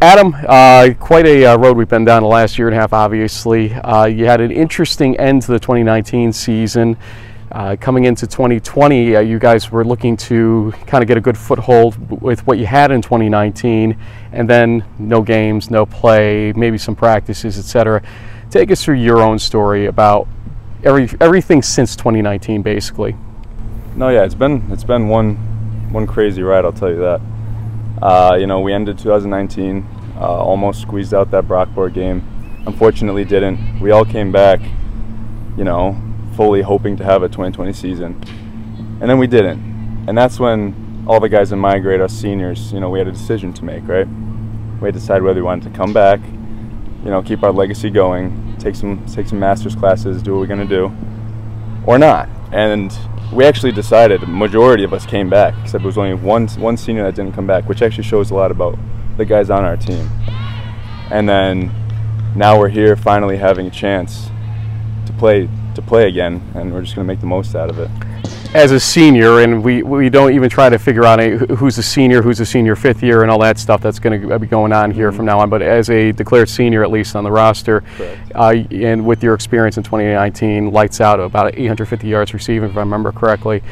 Adam, 0.00 0.32
uh, 0.46 0.90
quite 1.00 1.26
a 1.26 1.44
uh, 1.44 1.56
road 1.58 1.76
we've 1.76 1.88
been 1.88 2.04
down 2.04 2.22
the 2.22 2.28
last 2.28 2.56
year 2.56 2.68
and 2.68 2.76
a 2.76 2.80
half, 2.80 2.92
obviously. 2.92 3.74
Uh, 3.74 4.04
you 4.04 4.26
had 4.26 4.40
an 4.40 4.52
interesting 4.52 5.16
end 5.18 5.42
to 5.42 5.50
the 5.50 5.58
2019 5.58 6.32
season. 6.32 6.96
Uh, 7.50 7.76
coming 7.80 8.04
into 8.04 8.26
2020, 8.26 9.16
uh, 9.16 9.20
you 9.20 9.38
guys 9.38 9.70
were 9.70 9.84
looking 9.84 10.16
to 10.16 10.72
kind 10.86 11.02
of 11.02 11.08
get 11.08 11.16
a 11.16 11.20
good 11.20 11.36
foothold 11.36 12.20
with 12.20 12.46
what 12.46 12.58
you 12.58 12.66
had 12.66 12.90
in 12.90 13.00
2019, 13.00 13.96
and 14.32 14.50
then 14.50 14.84
no 14.98 15.22
games, 15.22 15.70
no 15.70 15.86
play, 15.86 16.52
maybe 16.54 16.76
some 16.76 16.94
practices, 16.94 17.58
etc. 17.58 18.02
Take 18.50 18.70
us 18.70 18.84
through 18.84 18.96
your 18.96 19.22
own 19.22 19.38
story 19.38 19.86
about 19.86 20.28
every, 20.84 21.08
everything 21.20 21.62
since 21.62 21.96
2019, 21.96 22.60
basically. 22.60 23.16
No, 23.96 24.10
yeah, 24.10 24.24
it's 24.24 24.34
been 24.34 24.62
it's 24.70 24.84
been 24.84 25.08
one 25.08 25.34
one 25.90 26.06
crazy 26.06 26.42
ride. 26.42 26.64
I'll 26.64 26.72
tell 26.72 26.90
you 26.90 26.98
that. 26.98 27.20
Uh, 28.00 28.36
you 28.38 28.46
know, 28.46 28.60
we 28.60 28.72
ended 28.72 28.96
2019, 28.98 29.84
uh, 30.16 30.20
almost 30.20 30.82
squeezed 30.82 31.12
out 31.12 31.30
that 31.32 31.44
Brockport 31.48 31.94
game. 31.94 32.22
Unfortunately, 32.66 33.24
didn't. 33.24 33.80
We 33.80 33.90
all 33.90 34.04
came 34.04 34.30
back, 34.30 34.60
you 35.56 35.64
know, 35.64 36.00
fully 36.38 36.62
hoping 36.62 36.96
to 36.96 37.02
have 37.02 37.24
a 37.24 37.28
2020 37.28 37.72
season, 37.72 38.14
and 39.00 39.10
then 39.10 39.18
we 39.18 39.26
didn't. 39.26 39.58
And 40.06 40.16
that's 40.16 40.38
when 40.38 41.04
all 41.08 41.18
the 41.18 41.28
guys 41.28 41.50
in 41.50 41.58
my 41.58 41.80
grade, 41.80 42.00
us 42.00 42.12
seniors, 42.12 42.72
you 42.72 42.78
know, 42.78 42.88
we 42.90 43.00
had 43.00 43.08
a 43.08 43.12
decision 43.12 43.52
to 43.54 43.64
make, 43.64 43.88
right? 43.88 44.06
We 44.80 44.86
had 44.86 44.94
to 44.94 45.00
decide 45.00 45.24
whether 45.24 45.40
we 45.40 45.42
wanted 45.42 45.72
to 45.72 45.76
come 45.76 45.92
back, 45.92 46.20
you 47.04 47.10
know, 47.10 47.22
keep 47.22 47.42
our 47.42 47.50
legacy 47.50 47.90
going, 47.90 48.56
take 48.60 48.76
some 48.76 49.04
take 49.06 49.26
some 49.26 49.40
master's 49.40 49.74
classes, 49.74 50.22
do 50.22 50.30
what 50.30 50.38
we're 50.38 50.46
gonna 50.46 50.64
do, 50.64 50.92
or 51.84 51.98
not. 51.98 52.28
And 52.52 52.96
we 53.32 53.44
actually 53.44 53.72
decided, 53.72 54.22
a 54.22 54.26
majority 54.26 54.84
of 54.84 54.92
us 54.92 55.04
came 55.06 55.28
back, 55.28 55.54
except 55.64 55.82
it 55.82 55.86
was 55.86 55.98
only 55.98 56.14
one 56.14 56.46
one 56.50 56.76
senior 56.76 57.02
that 57.02 57.16
didn't 57.16 57.34
come 57.34 57.48
back, 57.48 57.68
which 57.68 57.82
actually 57.82 58.04
shows 58.04 58.30
a 58.30 58.36
lot 58.36 58.52
about 58.52 58.78
the 59.16 59.24
guys 59.24 59.50
on 59.50 59.64
our 59.64 59.76
team. 59.76 60.08
And 61.10 61.28
then 61.28 61.72
now 62.36 62.60
we're 62.60 62.68
here 62.68 62.94
finally 62.94 63.38
having 63.38 63.66
a 63.66 63.70
chance 63.70 64.30
to 65.06 65.12
play 65.14 65.48
to 65.78 65.86
play 65.86 66.08
again, 66.08 66.42
and 66.54 66.72
we're 66.72 66.82
just 66.82 66.94
going 66.94 67.06
to 67.06 67.12
make 67.12 67.20
the 67.20 67.26
most 67.26 67.54
out 67.54 67.70
of 67.70 67.78
it. 67.78 67.90
as 68.54 68.72
a 68.72 68.80
senior, 68.80 69.40
and 69.40 69.62
we, 69.62 69.82
we 69.82 70.08
don't 70.08 70.32
even 70.32 70.48
try 70.48 70.68
to 70.68 70.78
figure 70.78 71.04
out 71.04 71.20
who's 71.20 71.78
a 71.78 71.82
senior, 71.82 72.22
who's 72.22 72.40
a 72.40 72.46
senior 72.46 72.74
fifth 72.74 73.02
year, 73.02 73.22
and 73.22 73.30
all 73.30 73.38
that 73.38 73.58
stuff 73.58 73.80
that's 73.80 73.98
going 73.98 74.28
to 74.28 74.38
be 74.38 74.46
going 74.46 74.72
on 74.72 74.90
here 74.90 75.12
from 75.12 75.26
now 75.26 75.38
on. 75.38 75.50
But 75.50 75.62
as 75.62 75.90
a 75.90 76.12
declared 76.12 76.48
senior, 76.48 76.82
at 76.82 76.90
least 76.90 77.14
on 77.14 77.24
the 77.24 77.30
roster, 77.30 77.84
uh, 78.34 78.54
and 78.70 79.06
with 79.06 79.22
your 79.22 79.34
experience 79.34 79.76
in 79.76 79.82
2019, 79.82 80.70
lights 80.70 81.00
out 81.00 81.20
about 81.20 81.54
850 81.54 82.08
yards 82.08 82.34
receiving, 82.34 82.70
if 82.70 82.76
I 82.76 82.80
remember 82.80 83.12
correctly. 83.12 83.62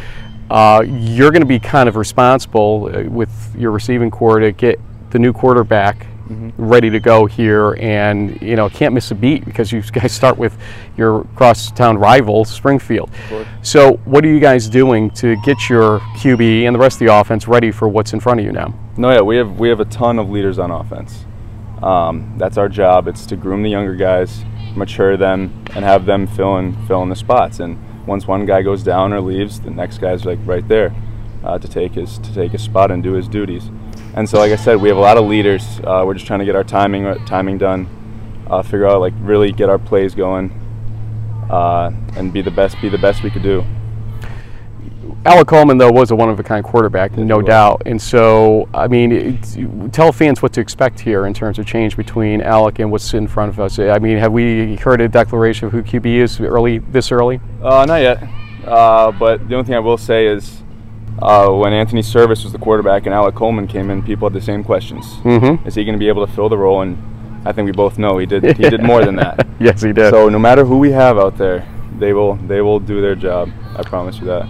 Uh, 0.48 0.84
you're 0.86 1.32
going 1.32 1.42
to 1.42 1.46
be 1.46 1.58
kind 1.58 1.88
of 1.88 1.96
responsible 1.96 2.88
uh, 2.94 3.02
with 3.10 3.54
your 3.58 3.72
receiving 3.72 4.10
corps 4.10 4.38
to 4.38 4.52
get 4.52 4.78
the 5.10 5.18
new 5.18 5.32
quarterback 5.32 6.06
mm-hmm. 6.28 6.50
ready 6.56 6.90
to 6.90 7.00
go 7.00 7.26
here, 7.26 7.76
and 7.80 8.40
you 8.40 8.56
know 8.56 8.68
can't 8.68 8.95
miss 8.95 9.11
a 9.11 9.14
beat 9.14 9.45
because 9.45 9.73
you 9.73 9.83
guys 9.83 10.12
start 10.12 10.38
with 10.38 10.56
your 10.97 11.25
crosstown 11.35 11.99
rival 11.99 12.45
Springfield. 12.45 13.11
So 13.62 13.95
what 14.04 14.25
are 14.25 14.28
you 14.28 14.40
guys 14.40 14.68
doing 14.68 15.11
to 15.12 15.37
get 15.42 15.68
your 15.68 16.00
QB 16.18 16.62
and 16.62 16.75
the 16.75 16.78
rest 16.80 17.00
of 17.00 17.06
the 17.06 17.14
offense 17.14 17.49
ready 17.49 17.71
for 17.71 17.88
what's 17.88 18.12
in 18.12 18.21
front 18.21 18.40
of 18.40 18.47
you 18.47 18.52
now? 18.52 18.75
No, 18.97 19.11
yeah, 19.11 19.21
we 19.21 19.37
have 19.37 19.59
we 19.59 19.68
have 19.68 19.80
a 19.80 19.85
ton 19.87 20.18
of 20.18 20.30
leaders 20.30 20.59
on 20.59 20.71
offense. 20.71 21.25
Um, 21.83 22.35
that's 22.38 22.56
our 22.56 22.68
job. 22.68 23.09
It's 23.09 23.26
to 23.26 23.37
groom 23.37 23.62
the 23.62 23.71
younger 23.71 23.95
guys, 23.95 24.45
mature 24.75 25.16
them, 25.16 25.64
and 25.75 25.85
have 25.85 26.06
them 26.06 26.26
fill 26.26 26.56
in 26.59 26.75
fill 26.87 27.02
in 27.02 27.09
the 27.09 27.16
spots. 27.16 27.61
And 27.61 27.78
once 28.06 28.26
one 28.26 28.47
guy 28.47 28.62
goes 28.62 28.83
down 28.83 29.12
or 29.12 29.21
leaves, 29.21 29.61
the 29.61 29.71
next 29.71 29.99
guy's 29.99 30.25
like 30.25 30.38
right 30.45 30.66
there 30.66 30.95
uh, 31.45 31.59
to 31.59 31.68
take 31.68 31.92
his 31.92 32.18
to 32.18 32.35
take 32.35 32.52
his 32.52 32.62
spot 32.62 32.90
and 32.90 33.02
do 33.02 33.12
his 33.12 33.28
duties. 33.28 33.71
And 34.16 34.26
so, 34.26 34.38
like 34.38 34.50
I 34.50 34.56
said, 34.56 34.80
we 34.80 34.88
have 34.88 34.96
a 34.96 35.00
lot 35.00 35.18
of 35.18 35.26
leaders. 35.26 35.78
Uh, 35.85 36.02
we're 36.06 36.14
just 36.14 36.26
trying 36.26 36.38
to 36.38 36.46
get 36.46 36.56
our 36.56 36.64
timing 36.64 37.04
uh, 37.04 37.23
timing 37.26 37.58
done, 37.58 37.87
uh, 38.49 38.62
figure 38.62 38.87
out 38.87 39.00
like 39.00 39.12
really 39.18 39.52
get 39.52 39.68
our 39.68 39.78
plays 39.78 40.14
going, 40.14 40.50
uh, 41.50 41.92
and 42.16 42.32
be 42.32 42.40
the 42.40 42.50
best 42.50 42.80
be 42.80 42.88
the 42.88 42.99
best 42.99 43.23
we 43.23 43.30
could 43.30 43.42
do. 43.42 43.62
Alec 45.26 45.49
Coleman, 45.49 45.76
though, 45.76 45.90
was 45.90 46.12
a 46.12 46.16
one 46.16 46.30
of 46.30 46.38
a 46.38 46.42
kind 46.44 46.64
quarterback, 46.64 47.16
no 47.16 47.42
doubt. 47.42 47.82
And 47.85 48.00
so, 48.00 48.68
I 48.73 48.87
mean, 48.87 49.40
tell 49.90 50.12
fans 50.12 50.40
what 50.40 50.52
to 50.52 50.61
expect 50.61 51.00
here 51.00 51.26
in 51.26 51.35
terms 51.35 51.58
of 51.58 51.66
change 51.66 51.96
between 51.96 52.40
Alec 52.40 52.78
and 52.78 52.92
what's 52.92 53.12
in 53.12 53.26
front 53.26 53.49
of 53.50 53.58
us. 53.58 53.80
I 53.80 53.99
mean, 53.99 54.18
have 54.18 54.32
we 54.32 54.76
heard 54.76 55.00
a 55.00 55.08
declaration 55.08 55.66
of 55.66 55.73
who 55.73 55.82
QB 55.82 56.06
is 56.06 56.40
early 56.40 56.78
this 56.78 57.11
early? 57.11 57.40
Uh, 57.61 57.85
not 57.87 58.02
yet. 58.02 58.23
Uh, 58.64 59.11
but 59.11 59.49
the 59.49 59.56
only 59.56 59.66
thing 59.66 59.75
I 59.75 59.80
will 59.80 59.99
say 59.99 60.26
is 60.26 60.62
uh, 61.20 61.50
when 61.50 61.73
Anthony 61.73 62.02
Service 62.02 62.44
was 62.44 62.52
the 62.52 62.58
quarterback 62.58 63.06
and 63.06 63.14
Alec 63.14 63.35
Coleman 63.35 63.66
came 63.66 63.90
in, 63.90 64.02
people 64.02 64.28
had 64.28 64.35
the 64.35 64.44
same 64.44 64.62
questions. 64.62 65.04
Mm-hmm. 65.25 65.66
Is 65.66 65.75
he 65.75 65.85
going 65.85 65.94
to 65.94 65.99
be 65.99 66.08
able 66.08 66.26
to 66.26 66.32
fill 66.32 66.49
the 66.49 66.58
role? 66.58 66.82
And 66.82 66.99
I 67.46 67.52
think 67.52 67.66
we 67.66 67.73
both 67.73 67.99
know 67.99 68.18
he 68.18 68.26
did. 68.26 68.56
He 68.56 68.68
did 68.68 68.82
more 68.82 69.04
than 69.04 69.16
that. 69.16 69.46
yes, 69.61 69.82
he 69.82 69.92
did. 69.92 70.11
So 70.11 70.28
no 70.28 70.38
matter 70.38 70.64
who 70.64 70.78
we 70.78 70.90
have 70.90 71.18
out 71.18 71.38
there, 71.38 71.66
they 71.99 72.12
will 72.12 72.35
they 72.35 72.61
will 72.61 72.80
do 72.80 73.00
their 73.00 73.14
job. 73.14 73.50
I 73.76 73.82
promise 73.82 74.18
you 74.18 74.26
that. 74.26 74.49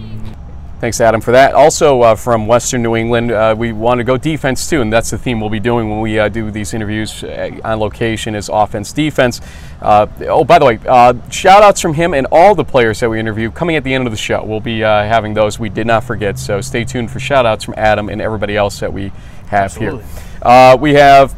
Thanks, 0.79 1.01
Adam, 1.01 1.21
for 1.21 1.31
that. 1.31 1.55
Also, 1.55 2.01
uh, 2.03 2.13
from 2.13 2.45
Western 2.45 2.83
New 2.83 2.95
England, 2.95 3.31
uh, 3.31 3.55
we 3.57 3.73
want 3.73 3.97
to 3.97 4.03
go 4.03 4.15
defense 4.15 4.69
too, 4.69 4.79
and 4.81 4.93
that's 4.93 5.09
the 5.09 5.17
theme 5.17 5.41
we'll 5.41 5.49
be 5.49 5.59
doing 5.59 5.89
when 5.89 6.01
we 6.01 6.19
uh, 6.19 6.29
do 6.29 6.51
these 6.51 6.71
interviews 6.71 7.23
uh, 7.23 7.49
on 7.63 7.79
location 7.79 8.35
is 8.35 8.47
offense, 8.47 8.93
defense. 8.93 9.41
Uh, 9.81 10.05
oh, 10.27 10.43
by 10.43 10.59
the 10.59 10.65
way, 10.65 10.79
uh, 10.87 11.15
shout 11.31 11.63
outs 11.63 11.81
from 11.81 11.95
him 11.95 12.13
and 12.13 12.27
all 12.31 12.53
the 12.53 12.63
players 12.63 12.99
that 12.99 13.09
we 13.09 13.19
interview 13.19 13.49
coming 13.49 13.75
at 13.75 13.83
the 13.83 13.91
end 13.91 14.05
of 14.05 14.13
the 14.13 14.17
show. 14.17 14.43
We'll 14.43 14.59
be 14.59 14.81
having 14.81 15.33
those. 15.33 15.57
We 15.57 15.69
did 15.69 15.87
not 15.87 16.03
forget, 16.03 16.37
so 16.37 16.61
stay 16.61 16.83
tuned 16.83 17.09
for 17.09 17.19
shout 17.19 17.47
outs 17.47 17.63
from 17.63 17.73
Adam 17.75 18.07
and 18.09 18.21
everybody 18.21 18.55
else 18.55 18.79
that 18.79 18.93
we 18.93 19.11
have 19.47 19.75
Absolutely. 19.75 20.03
here. 20.43 20.77
we 20.77 20.93
have 20.93 21.35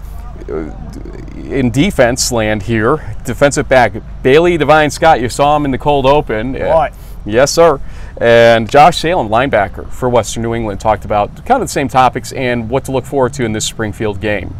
in 1.49 1.71
defense 1.71 2.29
land 2.29 2.63
here, 2.63 3.15
defensive 3.23 3.69
back 3.69 3.93
Bailey 4.21 4.57
Devine 4.57 4.89
Scott. 4.89 5.21
You 5.21 5.29
saw 5.29 5.55
him 5.55 5.63
in 5.63 5.71
the 5.71 5.77
cold 5.77 6.05
open. 6.05 6.55
What? 6.55 6.93
Yes, 7.25 7.51
sir. 7.51 7.79
And 8.19 8.69
Josh 8.69 8.97
Salem, 8.97 9.29
linebacker 9.29 9.89
for 9.89 10.09
Western 10.09 10.43
New 10.43 10.53
England, 10.53 10.81
talked 10.81 11.05
about 11.05 11.45
kind 11.45 11.61
of 11.61 11.69
the 11.69 11.71
same 11.71 11.87
topics 11.87 12.33
and 12.33 12.69
what 12.69 12.83
to 12.85 12.91
look 12.91 13.05
forward 13.05 13.33
to 13.33 13.45
in 13.45 13.53
this 13.53 13.65
Springfield 13.65 14.19
game. 14.19 14.53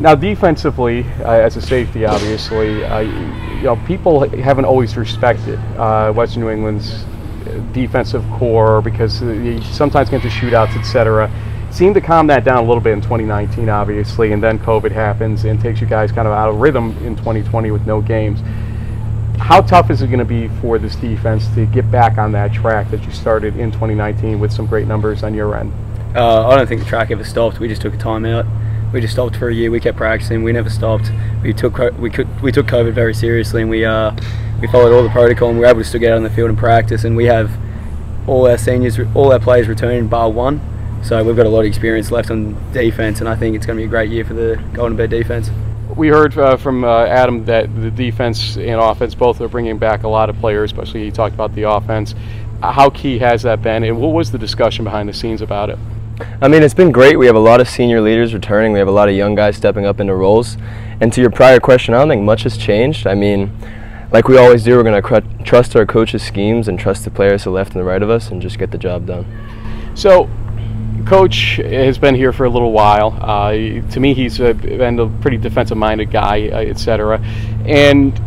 Now, 0.00 0.14
defensively, 0.14 1.04
uh, 1.20 1.32
as 1.32 1.56
a 1.56 1.60
safety, 1.60 2.06
obviously, 2.06 2.84
uh, 2.84 3.00
you 3.00 3.62
know, 3.62 3.76
people 3.86 4.26
haven't 4.30 4.64
always 4.64 4.96
respected 4.96 5.58
uh, 5.76 6.12
Western 6.12 6.42
New 6.42 6.50
England's 6.50 7.04
defensive 7.72 8.24
corps 8.30 8.80
because 8.80 9.20
you 9.20 9.60
sometimes 9.62 10.08
get 10.08 10.24
into 10.24 10.28
shootouts, 10.28 10.76
etc. 10.78 11.30
Seemed 11.70 11.94
to 11.96 12.00
calm 12.00 12.26
that 12.28 12.44
down 12.44 12.64
a 12.64 12.66
little 12.66 12.80
bit 12.80 12.92
in 12.94 13.02
2019, 13.02 13.68
obviously, 13.68 14.32
and 14.32 14.42
then 14.42 14.58
COVID 14.60 14.92
happens 14.92 15.44
and 15.44 15.60
takes 15.60 15.80
you 15.80 15.86
guys 15.86 16.10
kind 16.10 16.26
of 16.26 16.32
out 16.32 16.48
of 16.48 16.56
rhythm 16.56 16.96
in 17.04 17.16
2020 17.16 17.70
with 17.70 17.86
no 17.86 18.00
games 18.00 18.40
how 19.38 19.60
tough 19.62 19.90
is 19.90 20.02
it 20.02 20.08
going 20.08 20.18
to 20.18 20.24
be 20.24 20.48
for 20.60 20.78
this 20.78 20.96
defense 20.96 21.46
to 21.54 21.64
get 21.66 21.90
back 21.90 22.18
on 22.18 22.32
that 22.32 22.52
track 22.52 22.90
that 22.90 23.04
you 23.04 23.12
started 23.12 23.56
in 23.56 23.70
2019 23.70 24.40
with 24.40 24.52
some 24.52 24.66
great 24.66 24.86
numbers 24.86 25.22
on 25.22 25.34
your 25.34 25.56
end? 25.56 25.72
Uh, 26.14 26.48
I 26.48 26.56
don't 26.56 26.66
think 26.66 26.80
the 26.82 26.86
track 26.86 27.10
ever 27.10 27.24
stopped. 27.24 27.60
We 27.60 27.68
just 27.68 27.80
took 27.80 27.94
a 27.94 27.98
time 27.98 28.24
out. 28.24 28.46
We 28.92 29.00
just 29.00 29.12
stopped 29.12 29.36
for 29.36 29.48
a 29.48 29.54
year. 29.54 29.70
We 29.70 29.80
kept 29.80 29.96
practicing. 29.96 30.42
We 30.42 30.52
never 30.52 30.70
stopped. 30.70 31.10
We 31.42 31.52
took 31.52 31.78
we 31.98 32.10
could 32.10 32.40
we 32.40 32.50
took 32.50 32.66
COVID 32.66 32.92
very 32.92 33.14
seriously, 33.14 33.60
and 33.60 33.70
we 33.70 33.84
uh, 33.84 34.12
we 34.60 34.66
followed 34.68 34.94
all 34.94 35.02
the 35.02 35.10
protocol, 35.10 35.50
and 35.50 35.58
we 35.58 35.64
were 35.64 35.70
able 35.70 35.80
to 35.80 35.84
still 35.84 36.00
get 36.00 36.12
out 36.12 36.16
on 36.16 36.22
the 36.24 36.30
field 36.30 36.48
and 36.48 36.58
practice. 36.58 37.04
And 37.04 37.16
we 37.16 37.26
have 37.26 37.50
all 38.26 38.46
our 38.48 38.58
seniors, 38.58 38.98
all 39.14 39.32
our 39.32 39.38
players 39.38 39.68
returning, 39.68 40.08
bar 40.08 40.30
one. 40.30 40.60
So 41.02 41.22
we've 41.22 41.36
got 41.36 41.46
a 41.46 41.50
lot 41.50 41.60
of 41.60 41.66
experience 41.66 42.10
left 42.10 42.30
on 42.30 42.56
defense, 42.72 43.20
and 43.20 43.28
I 43.28 43.36
think 43.36 43.54
it's 43.54 43.66
going 43.66 43.76
to 43.76 43.82
be 43.82 43.86
a 43.86 43.88
great 43.88 44.10
year 44.10 44.24
for 44.24 44.34
the 44.34 44.62
Golden 44.72 44.96
Bear 44.96 45.06
defense 45.06 45.50
we 45.96 46.08
heard 46.08 46.36
uh, 46.38 46.56
from 46.56 46.84
uh, 46.84 47.06
Adam 47.06 47.44
that 47.46 47.74
the 47.80 47.90
defense 47.90 48.56
and 48.56 48.80
offense 48.80 49.14
both 49.14 49.40
are 49.40 49.48
bringing 49.48 49.78
back 49.78 50.02
a 50.02 50.08
lot 50.08 50.30
of 50.30 50.38
players, 50.38 50.72
especially 50.72 51.04
he 51.04 51.10
talked 51.10 51.34
about 51.34 51.54
the 51.54 51.62
offense. 51.62 52.14
Uh, 52.62 52.72
how 52.72 52.90
key 52.90 53.18
has 53.18 53.42
that 53.42 53.62
been, 53.62 53.84
and 53.84 54.00
what 54.00 54.12
was 54.12 54.32
the 54.32 54.38
discussion 54.38 54.84
behind 54.84 55.08
the 55.08 55.14
scenes 55.14 55.42
about 55.42 55.70
it? 55.70 55.78
I 56.40 56.48
mean, 56.48 56.62
it's 56.62 56.74
been 56.74 56.90
great. 56.90 57.16
We 57.16 57.26
have 57.26 57.36
a 57.36 57.40
lot 57.40 57.60
of 57.60 57.68
senior 57.68 58.00
leaders 58.00 58.34
returning. 58.34 58.72
We 58.72 58.80
have 58.80 58.88
a 58.88 58.92
lot 58.92 59.08
of 59.08 59.14
young 59.14 59.34
guys 59.34 59.56
stepping 59.56 59.86
up 59.86 60.00
into 60.00 60.14
roles. 60.14 60.56
And 61.00 61.12
to 61.12 61.20
your 61.20 61.30
prior 61.30 61.60
question, 61.60 61.94
I 61.94 61.98
don't 61.98 62.08
think 62.08 62.22
much 62.22 62.42
has 62.42 62.56
changed. 62.56 63.06
I 63.06 63.14
mean, 63.14 63.52
like 64.10 64.26
we 64.26 64.36
always 64.36 64.64
do, 64.64 64.76
we're 64.76 64.82
going 64.82 65.00
to 65.00 65.44
trust 65.44 65.76
our 65.76 65.86
coaches' 65.86 66.22
schemes 66.22 66.66
and 66.66 66.78
trust 66.78 67.04
the 67.04 67.10
players 67.10 67.42
to 67.44 67.50
the 67.50 67.54
left 67.54 67.72
and 67.72 67.80
the 67.80 67.84
right 67.84 68.02
of 68.02 68.10
us 68.10 68.30
and 68.30 68.42
just 68.42 68.58
get 68.58 68.72
the 68.72 68.78
job 68.78 69.06
done. 69.06 69.24
So, 69.94 70.28
coach 71.08 71.56
has 71.56 71.96
been 71.96 72.14
here 72.14 72.34
for 72.34 72.44
a 72.44 72.50
little 72.50 72.70
while. 72.70 73.16
Uh, 73.20 73.52
to 73.90 73.98
me, 73.98 74.12
he's 74.12 74.40
a, 74.40 74.52
been 74.52 74.98
a 74.98 75.08
pretty 75.22 75.38
defensive-minded 75.38 76.10
guy, 76.10 76.48
uh, 76.48 76.58
etc. 76.58 77.18
And 77.64 78.18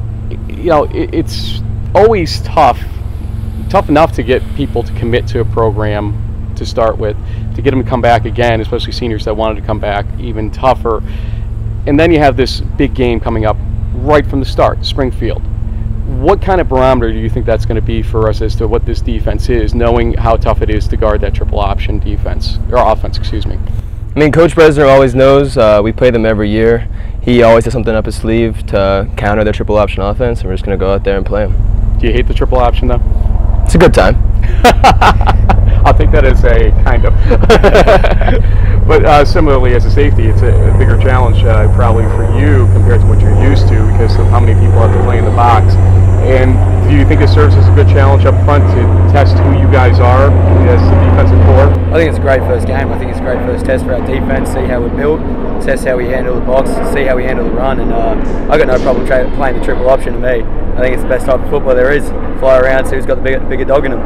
you 0.47 0.69
know, 0.69 0.85
it, 0.85 1.13
it's 1.13 1.61
always 1.93 2.41
tough, 2.41 2.81
tough 3.69 3.87
enough 3.87 4.13
to 4.13 4.23
get 4.23 4.41
people 4.55 4.81
to 4.81 4.93
commit 4.93 5.27
to 5.27 5.41
a 5.41 5.45
program 5.45 6.53
to 6.55 6.65
start 6.65 6.97
with. 6.97 7.15
To 7.55 7.61
get 7.61 7.69
them 7.69 7.83
to 7.83 7.89
come 7.89 8.01
back 8.01 8.25
again, 8.25 8.61
especially 8.61 8.93
seniors 8.93 9.25
that 9.25 9.35
wanted 9.35 9.61
to 9.61 9.67
come 9.67 9.79
back, 9.79 10.05
even 10.19 10.49
tougher. 10.49 11.03
And 11.85 11.99
then 11.99 12.11
you 12.11 12.17
have 12.17 12.35
this 12.35 12.61
big 12.61 12.95
game 12.95 13.19
coming 13.19 13.45
up 13.45 13.57
right 13.93 14.25
from 14.25 14.39
the 14.39 14.45
start, 14.45 14.83
Springfield 14.83 15.43
what 16.19 16.41
kind 16.41 16.59
of 16.59 16.67
barometer 16.67 17.11
do 17.11 17.17
you 17.17 17.29
think 17.29 17.45
that's 17.45 17.65
going 17.65 17.75
to 17.75 17.81
be 17.81 18.03
for 18.03 18.27
us 18.27 18.41
as 18.41 18.55
to 18.57 18.67
what 18.67 18.85
this 18.85 18.99
defense 18.99 19.47
is, 19.49 19.73
knowing 19.73 20.13
how 20.13 20.35
tough 20.35 20.61
it 20.61 20.69
is 20.69 20.87
to 20.89 20.97
guard 20.97 21.21
that 21.21 21.33
triple 21.33 21.59
option 21.59 21.99
defense 21.99 22.57
or 22.69 22.77
offense? 22.77 23.17
Excuse 23.17 23.45
me. 23.45 23.57
I 24.13 24.19
mean, 24.19 24.31
Coach 24.33 24.55
Bresner 24.55 24.89
always 24.89 25.15
knows. 25.15 25.57
Uh, 25.57 25.79
we 25.81 25.93
play 25.93 26.11
them 26.11 26.25
every 26.25 26.49
year. 26.49 26.89
He 27.21 27.43
always 27.43 27.63
has 27.63 27.73
something 27.73 27.95
up 27.95 28.05
his 28.05 28.15
sleeve 28.15 28.65
to 28.67 29.09
counter 29.15 29.45
their 29.45 29.53
triple 29.53 29.77
option 29.77 30.01
offense, 30.01 30.41
and 30.41 30.49
we're 30.49 30.55
just 30.55 30.65
going 30.65 30.77
to 30.77 30.83
go 30.83 30.93
out 30.93 31.05
there 31.05 31.15
and 31.15 31.25
play 31.25 31.45
them. 31.45 31.97
Do 31.99 32.07
you 32.07 32.13
hate 32.13 32.27
the 32.27 32.33
triple 32.33 32.57
option 32.57 32.89
though? 32.89 33.01
It's 33.71 33.77
a 33.77 33.87
good 33.87 33.93
time. 33.93 34.19
I'll 35.87 35.95
take 35.95 36.11
that 36.11 36.25
as 36.25 36.43
a 36.43 36.75
kind 36.83 37.05
of. 37.05 37.15
but 38.85 39.05
uh, 39.05 39.23
similarly, 39.23 39.75
as 39.75 39.85
a 39.85 39.91
safety, 39.91 40.27
it's 40.27 40.41
a, 40.41 40.51
a 40.51 40.77
bigger 40.77 40.99
challenge 40.99 41.41
uh, 41.45 41.73
probably 41.73 42.03
for 42.11 42.27
you 42.37 42.67
compared 42.75 42.99
to 42.99 43.07
what 43.07 43.21
you're 43.21 43.31
used 43.41 43.69
to 43.69 43.79
because 43.95 44.19
of 44.19 44.27
how 44.27 44.41
many 44.41 44.59
people 44.59 44.75
have 44.83 44.91
to 44.91 45.01
play 45.07 45.19
in 45.19 45.23
the 45.23 45.31
box. 45.31 45.71
And 46.27 46.51
do 46.91 46.99
you 46.99 47.07
think 47.07 47.21
it 47.21 47.29
serves 47.29 47.55
as 47.55 47.65
a 47.65 47.71
good 47.71 47.87
challenge 47.87 48.25
up 48.25 48.35
front 48.43 48.67
to 48.75 48.83
test 49.15 49.39
who 49.39 49.55
you 49.55 49.71
guys 49.71 50.01
are 50.01 50.27
as 50.67 50.81
the 50.83 50.97
defensive 51.07 51.39
corps? 51.47 51.71
I 51.95 51.95
think 51.95 52.09
it's 52.11 52.19
a 52.19 52.27
great 52.27 52.43
first 52.51 52.67
game. 52.67 52.91
I 52.91 52.99
think 52.99 53.11
it's 53.11 53.23
a 53.23 53.23
great 53.23 53.39
first 53.47 53.63
test 53.63 53.85
for 53.85 53.95
our 53.95 54.05
defense. 54.05 54.51
See 54.51 54.67
how 54.67 54.81
we're 54.81 54.91
built, 54.91 55.23
test 55.63 55.87
how 55.87 55.95
we 55.95 56.11
handle 56.11 56.35
the 56.35 56.43
box, 56.43 56.75
see 56.91 57.07
how 57.07 57.15
we 57.15 57.23
handle 57.23 57.47
the 57.47 57.55
run. 57.55 57.79
And 57.79 57.93
uh, 57.93 58.51
I 58.51 58.57
got 58.57 58.67
no 58.67 58.75
problem 58.83 59.07
tra- 59.07 59.31
playing 59.39 59.59
the 59.59 59.63
triple 59.63 59.87
option 59.87 60.19
to 60.19 60.19
me. 60.19 60.60
I 60.75 60.81
think 60.81 60.93
it's 60.93 61.03
the 61.03 61.09
best 61.09 61.25
type 61.25 61.39
of 61.39 61.49
football 61.49 61.75
there 61.75 61.91
is. 61.91 62.07
Fly 62.39 62.59
around, 62.59 62.85
see 62.85 62.95
who's 62.95 63.05
got 63.05 63.15
the 63.15 63.21
bigger, 63.21 63.39
bigger 63.41 63.65
dog 63.65 63.85
in 63.85 63.91
them. 63.91 64.01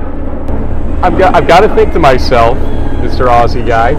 I've 1.03 1.17
got, 1.17 1.35
I've 1.35 1.47
got 1.47 1.61
to 1.61 1.73
think 1.75 1.93
to 1.93 1.99
myself, 1.99 2.57
Mr. 2.97 3.27
Aussie 3.27 3.65
guy, 3.65 3.93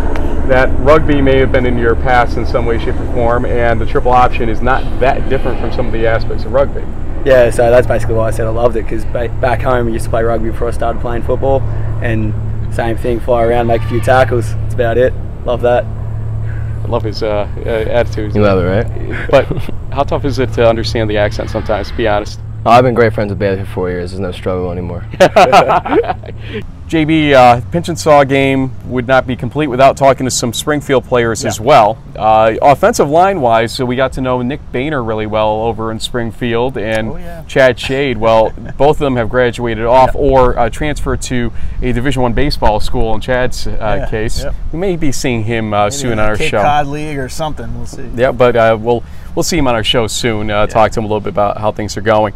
that 0.46 0.68
rugby 0.80 1.20
may 1.20 1.38
have 1.38 1.52
been 1.52 1.66
in 1.66 1.78
your 1.78 1.94
past 1.94 2.36
in 2.36 2.46
some 2.46 2.66
way, 2.66 2.78
shape, 2.78 2.94
or 2.96 3.12
form, 3.12 3.44
and 3.44 3.80
the 3.80 3.86
triple 3.86 4.12
option 4.12 4.48
is 4.48 4.60
not 4.60 5.00
that 5.00 5.28
different 5.28 5.60
from 5.60 5.72
some 5.72 5.86
of 5.86 5.92
the 5.92 6.06
aspects 6.06 6.44
of 6.44 6.52
rugby. 6.52 6.82
Yeah, 7.28 7.50
so 7.50 7.70
that's 7.70 7.86
basically 7.86 8.14
why 8.14 8.28
I 8.28 8.30
said 8.30 8.46
I 8.46 8.50
loved 8.50 8.76
it 8.76 8.84
because 8.84 9.04
back 9.04 9.60
home 9.60 9.88
I 9.88 9.90
used 9.90 10.04
to 10.04 10.10
play 10.10 10.22
rugby 10.22 10.50
before 10.50 10.68
I 10.68 10.70
started 10.70 11.00
playing 11.00 11.22
football, 11.22 11.60
and 12.02 12.32
same 12.74 12.96
thing, 12.96 13.20
fly 13.20 13.44
around, 13.44 13.66
make 13.66 13.82
a 13.82 13.88
few 13.88 14.00
tackles. 14.00 14.54
That's 14.54 14.74
about 14.74 14.98
it. 14.98 15.12
Love 15.44 15.62
that. 15.62 15.84
I 15.84 16.88
love 16.88 17.02
his 17.02 17.22
uh, 17.22 17.48
uh, 17.56 17.68
attitude. 17.68 18.34
You 18.34 18.42
love 18.42 18.62
it, 18.62 18.66
right? 18.66 19.30
But 19.30 19.46
how 19.92 20.04
tough 20.04 20.24
is 20.24 20.38
it 20.38 20.52
to 20.52 20.68
understand 20.68 21.10
the 21.10 21.16
accent 21.16 21.50
sometimes? 21.50 21.88
To 21.88 21.96
be 21.96 22.06
honest. 22.06 22.38
I've 22.68 22.84
been 22.84 22.94
great 22.94 23.12
friends 23.12 23.30
with 23.30 23.38
Bailey 23.38 23.64
for 23.64 23.70
four 23.70 23.90
years. 23.90 24.10
There's 24.10 24.20
no 24.20 24.32
struggle 24.32 24.72
anymore. 24.72 25.04
JB, 26.88 27.32
uh, 27.32 27.60
Pynchon 27.72 27.96
Saw 27.96 28.22
game 28.22 28.70
would 28.88 29.08
not 29.08 29.26
be 29.26 29.34
complete 29.34 29.66
without 29.66 29.96
talking 29.96 30.24
to 30.24 30.30
some 30.30 30.52
Springfield 30.52 31.04
players 31.04 31.44
as 31.44 31.60
well. 31.60 31.98
Uh, 32.14 32.54
offensive 32.62 33.10
line 33.10 33.40
wise, 33.40 33.72
so 33.72 33.84
we 33.84 33.96
got 33.96 34.12
to 34.12 34.20
know 34.20 34.40
Nick 34.40 34.60
Boehner 34.70 35.02
really 35.02 35.26
well 35.26 35.62
over 35.62 35.90
in 35.90 35.98
Springfield 35.98 36.78
and 36.78 37.08
Oh, 37.10 37.16
yeah. 37.16 37.42
Chad 37.48 37.80
Shade. 37.80 38.18
Well, 38.18 38.50
both 38.78 38.96
of 38.96 39.00
them 39.00 39.16
have 39.16 39.28
graduated 39.28 39.84
off 39.84 40.14
or 40.14 40.56
uh, 40.56 40.70
transferred 40.70 41.22
to 41.22 41.52
a 41.82 41.90
Division 41.90 42.22
One 42.22 42.34
baseball 42.34 42.78
school. 42.78 43.12
In 43.16 43.20
Chad's 43.20 43.66
uh, 43.66 43.72
Yeah, 43.80 44.08
case, 44.08 44.44
we 44.72 44.78
may 44.78 44.94
be 44.94 45.10
seeing 45.10 45.42
him 45.42 45.74
uh, 45.74 45.90
soon 45.90 46.12
on 46.12 46.18
our 46.20 46.36
Cape 46.36 46.50
show. 46.52 46.62
Cod 46.62 46.86
League 46.86 47.18
or 47.18 47.28
something. 47.28 47.76
We'll 47.76 47.86
see. 47.86 48.08
Yeah, 48.14 48.30
but 48.30 48.54
uh, 48.54 48.78
we'll 48.80 49.02
we'll 49.34 49.42
see 49.42 49.58
him 49.58 49.66
on 49.66 49.74
our 49.74 49.82
show 49.84 50.06
soon. 50.06 50.52
Uh, 50.52 50.68
Talk 50.68 50.92
to 50.92 51.00
him 51.00 51.04
a 51.04 51.08
little 51.08 51.20
bit 51.20 51.30
about 51.30 51.58
how 51.58 51.72
things 51.72 51.96
are 51.96 52.00
going. 52.02 52.32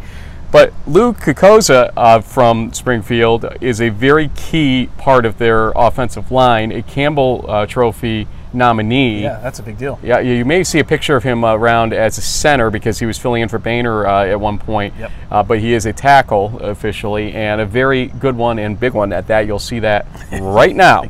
But 0.51 0.73
Lou 0.85 1.13
Cocozza 1.13 1.93
uh, 1.95 2.19
from 2.19 2.73
Springfield 2.73 3.45
is 3.61 3.79
a 3.79 3.89
very 3.89 4.29
key 4.35 4.89
part 4.97 5.25
of 5.25 5.37
their 5.37 5.71
offensive 5.71 6.29
line, 6.29 6.73
a 6.73 6.81
Campbell 6.81 7.45
uh, 7.47 7.65
Trophy 7.65 8.27
nominee. 8.53 9.23
Yeah, 9.23 9.39
that's 9.39 9.59
a 9.59 9.63
big 9.63 9.77
deal. 9.77 9.97
Yeah, 10.03 10.19
you 10.19 10.43
may 10.43 10.65
see 10.65 10.79
a 10.79 10.83
picture 10.83 11.15
of 11.15 11.23
him 11.23 11.45
around 11.45 11.93
as 11.93 12.17
a 12.17 12.21
center 12.21 12.69
because 12.69 12.99
he 12.99 13.05
was 13.05 13.17
filling 13.17 13.43
in 13.43 13.47
for 13.47 13.59
Boehner 13.59 14.05
uh, 14.05 14.25
at 14.25 14.39
one 14.39 14.59
point. 14.59 14.93
Yep. 14.99 15.11
Uh, 15.31 15.43
but 15.43 15.59
he 15.59 15.73
is 15.73 15.85
a 15.85 15.93
tackle 15.93 16.59
officially, 16.59 17.31
and 17.33 17.61
a 17.61 17.65
very 17.65 18.07
good 18.07 18.35
one 18.35 18.59
and 18.59 18.77
big 18.77 18.93
one 18.93 19.13
at 19.13 19.27
that. 19.27 19.47
You'll 19.47 19.59
see 19.59 19.79
that 19.79 20.05
right 20.41 20.75
now. 20.75 21.03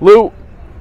Lou, 0.00 0.32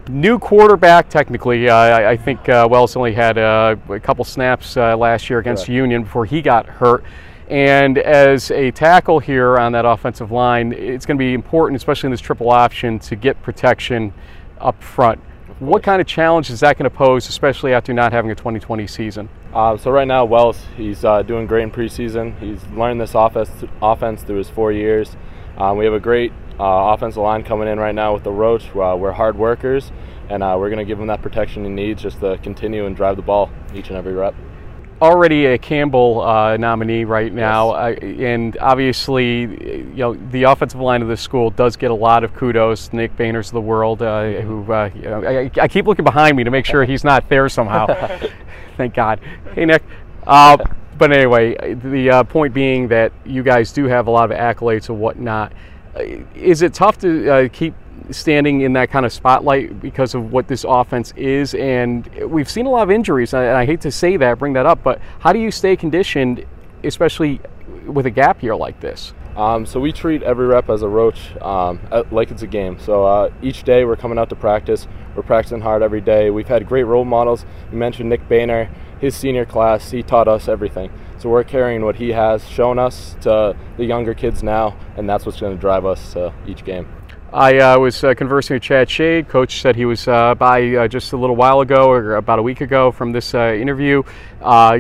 new 0.10 0.40
quarterback 0.40 1.10
technically. 1.10 1.70
Uh, 1.70 1.76
I, 1.76 2.12
I 2.12 2.18
think 2.18 2.50
uh, 2.50 2.68
Wells 2.70 2.96
only 2.96 3.14
had 3.14 3.38
uh, 3.38 3.76
a 3.90 4.00
couple 4.00 4.26
snaps 4.26 4.78
uh, 4.78 4.98
last 4.98 5.30
year 5.30 5.40
against 5.40 5.68
Union 5.68 6.04
before 6.04 6.26
he 6.26 6.42
got 6.42 6.66
hurt. 6.66 7.04
And 7.48 8.00
as 8.00 8.50
a 8.50 8.72
tackle 8.72 9.20
here 9.20 9.58
on 9.58 9.72
that 9.74 9.86
offensive 9.86 10.32
line, 10.32 10.74
it's 10.74 11.06
going 11.06 11.18
to 11.18 11.24
be 11.24 11.34
important, 11.34 11.76
especially 11.78 12.08
in 12.08 12.12
this 12.12 12.22
triple 12.22 12.50
option, 12.50 12.98
to 13.00 13.16
get 13.16 13.42
protection 13.44 14.14
up 14.60 14.82
front. 14.82 15.22
What 15.60 15.84
kind 15.84 16.02
of 16.02 16.08
challenge 16.08 16.50
is 16.50 16.60
that 16.62 16.78
going 16.78 16.90
to 16.90 16.96
pose, 16.96 17.30
especially 17.30 17.74
after 17.74 17.94
not 17.94 18.12
having 18.12 18.32
a 18.32 18.36
2020 18.36 18.88
season? 18.88 19.30
Uh, 19.54 19.78
so 19.78 19.90
right 19.90 20.08
now, 20.08 20.26
Wells, 20.26 20.60
he's 20.76 21.06
uh, 21.06 21.22
doing 21.22 21.48
great 21.48 21.64
in 21.64 21.72
preseason. 21.72 22.38
He's 22.40 22.62
learned 22.76 23.00
this 23.00 23.16
offense, 23.16 23.50
offense 23.82 24.24
through 24.24 24.40
his 24.40 24.50
four 24.50 24.72
years. 24.72 25.16
Um, 25.58 25.78
we 25.78 25.86
have 25.86 25.94
a 25.94 26.00
great 26.00 26.34
uh, 26.60 26.94
offensive 26.94 27.22
line 27.22 27.44
coming 27.44 27.68
in 27.68 27.80
right 27.80 27.96
now 27.96 28.14
with 28.14 28.24
the 28.24 28.32
Roach. 28.32 28.66
Uh, 28.76 28.98
we're 29.00 29.14
hard 29.14 29.38
workers, 29.38 29.92
and 30.30 30.44
uh, 30.44 30.58
we're 30.60 30.70
going 30.70 30.80
to 30.80 30.86
give 30.86 31.00
him 31.00 31.08
that 31.08 31.22
protection 31.22 31.64
he 31.64 31.70
needs 31.70 32.02
just 32.02 32.20
to 32.20 32.38
continue 32.40 32.86
and 32.86 32.96
drive 32.96 33.16
the 33.16 33.22
ball 33.22 33.50
each 33.74 33.88
and 33.88 33.98
every 33.98 34.14
rep. 34.14 34.36
already 35.02 35.46
a 35.48 35.58
Campbell 35.58 36.22
uh, 36.22 36.58
nominee 36.58 37.04
right 37.04 37.34
now, 37.34 37.72
uh, 37.72 37.96
and 38.02 38.58
obviously, 38.58 39.42
you 39.42 39.96
know, 39.96 40.14
the 40.14 40.44
offensive 40.44 40.80
line 40.80 41.02
of 41.02 41.08
this 41.08 41.22
school 41.22 41.50
does 41.50 41.76
get 41.76 41.92
a 41.92 41.96
lot 41.96 42.24
of 42.24 42.34
kudos. 42.34 42.94
Nick 42.94 43.16
Boehner's 43.18 43.48
of 43.48 43.54
the 43.54 43.62
world, 43.62 44.02
uh, 44.02 44.32
who 44.42 44.72
uh, 44.72 44.90
you 44.96 45.04
know, 45.04 45.24
I, 45.24 45.52
I 45.60 45.68
keep 45.68 45.86
looking 45.86 46.06
behind 46.06 46.38
me 46.38 46.44
to 46.44 46.52
make 46.52 46.66
sure 46.66 46.86
he's 46.86 47.04
not 47.04 47.28
there 47.30 47.50
somehow. 47.50 47.88
Thank 48.78 48.94
God. 48.94 49.20
Hey, 49.54 49.66
Nick. 49.66 49.84
Uh, 50.26 50.58
but 50.98 51.12
anyway, 51.12 51.76
the 51.76 52.10
uh, 52.10 52.24
point 52.24 52.54
being 52.54 52.88
that 52.88 53.12
you 53.26 53.44
guys 53.44 53.72
do 53.72 53.86
have 53.86 54.08
a 54.08 54.12
lot 54.12 54.32
of 54.32 54.38
accolades 54.38 54.90
and 54.90 55.00
whatnot. 55.00 55.54
Is 56.36 56.62
it 56.62 56.74
tough 56.74 56.98
to 57.00 57.30
uh, 57.30 57.50
keep 57.52 57.74
standing 58.12 58.62
in 58.62 58.74
that 58.74 58.90
kind 58.90 59.06
of 59.06 59.14
spotlight 59.14 59.82
because 59.82 60.16
of 60.16 60.32
what 60.32 60.48
this 60.48 60.66
offense 60.68 61.14
is? 61.16 61.54
And 61.56 62.06
we've 62.30 62.50
seen 62.50 62.66
a 62.66 62.70
lot 62.70 62.84
of 62.84 62.92
injuries, 62.92 63.34
and 63.34 63.44
I, 63.44 63.66
hate 63.66 63.82
to 63.82 63.92
say 63.92 64.18
that, 64.18 64.40
bring 64.40 64.54
that 64.54 64.66
up, 64.66 64.84
but 64.84 65.00
how 65.20 65.34
do 65.34 65.40
you 65.40 65.52
stay 65.52 65.76
conditioned, 65.76 66.46
especially 66.84 67.42
with 67.86 68.06
a 68.06 68.12
gap 68.12 68.44
year 68.44 68.56
like 68.56 68.80
this? 68.80 69.14
Um, 69.36 69.66
so 69.66 69.82
we 69.82 69.92
treat 69.92 70.24
every 70.24 70.48
rep 70.48 70.70
as 70.70 70.82
a 70.82 70.88
roach, 70.88 71.36
um, 71.42 71.80
like 72.12 72.32
it's 72.32 72.42
a 72.42 72.48
game. 72.48 72.80
So 72.80 73.06
uh, 73.06 73.32
each 73.42 73.64
day 73.64 73.84
we're 73.84 73.98
coming 73.98 74.18
out 74.18 74.30
to 74.30 74.36
practice. 74.36 74.88
We're 75.16 75.24
practicing 75.24 75.62
hard 75.62 75.82
every 75.82 76.00
day. 76.00 76.30
We've 76.30 76.48
had 76.48 76.66
great 76.66 76.84
role 76.84 77.04
models. 77.04 77.46
You 77.72 77.78
mentioned 77.78 78.10
Nick 78.10 78.30
Boehner, 78.30 78.70
his 79.00 79.14
senior 79.16 79.46
class. 79.46 79.92
He 79.92 80.04
taught 80.04 80.30
us 80.30 80.48
everything. 80.48 80.90
So 81.18 81.30
we're 81.30 81.44
carrying 81.44 81.84
what 81.84 81.98
he 81.98 82.10
has 82.10 82.48
shown 82.48 82.80
us 82.80 83.18
to 83.22 83.58
the 83.78 83.86
younger 83.86 84.14
kids 84.14 84.42
now, 84.42 84.78
and 84.96 85.10
that's 85.10 85.26
what's 85.26 85.40
going 85.40 85.56
to 85.56 85.60
drive 85.60 85.86
us 85.86 86.14
to 86.14 86.34
each 86.48 86.64
game. 86.64 86.88
I 87.36 87.58
uh, 87.58 87.78
was 87.80 88.02
uh, 88.02 88.14
conversing 88.14 88.54
with 88.54 88.64
Chad 88.64 88.90
Shade. 88.90 89.28
Coach 89.28 89.60
said 89.60 89.76
he 89.76 89.84
was 89.84 90.08
uh, 90.08 90.36
by 90.36 90.74
uh, 90.74 90.88
just 90.88 91.12
a 91.12 91.18
little 91.18 91.36
while 91.36 91.60
ago, 91.60 91.90
or 91.90 92.16
about 92.16 92.40
a 92.40 92.42
week 92.42 92.62
ago, 92.62 92.94
from 92.94 93.12
this 93.12 93.36
uh, 93.36 93.52
interview. 93.52 94.04
Uh, 94.42 94.80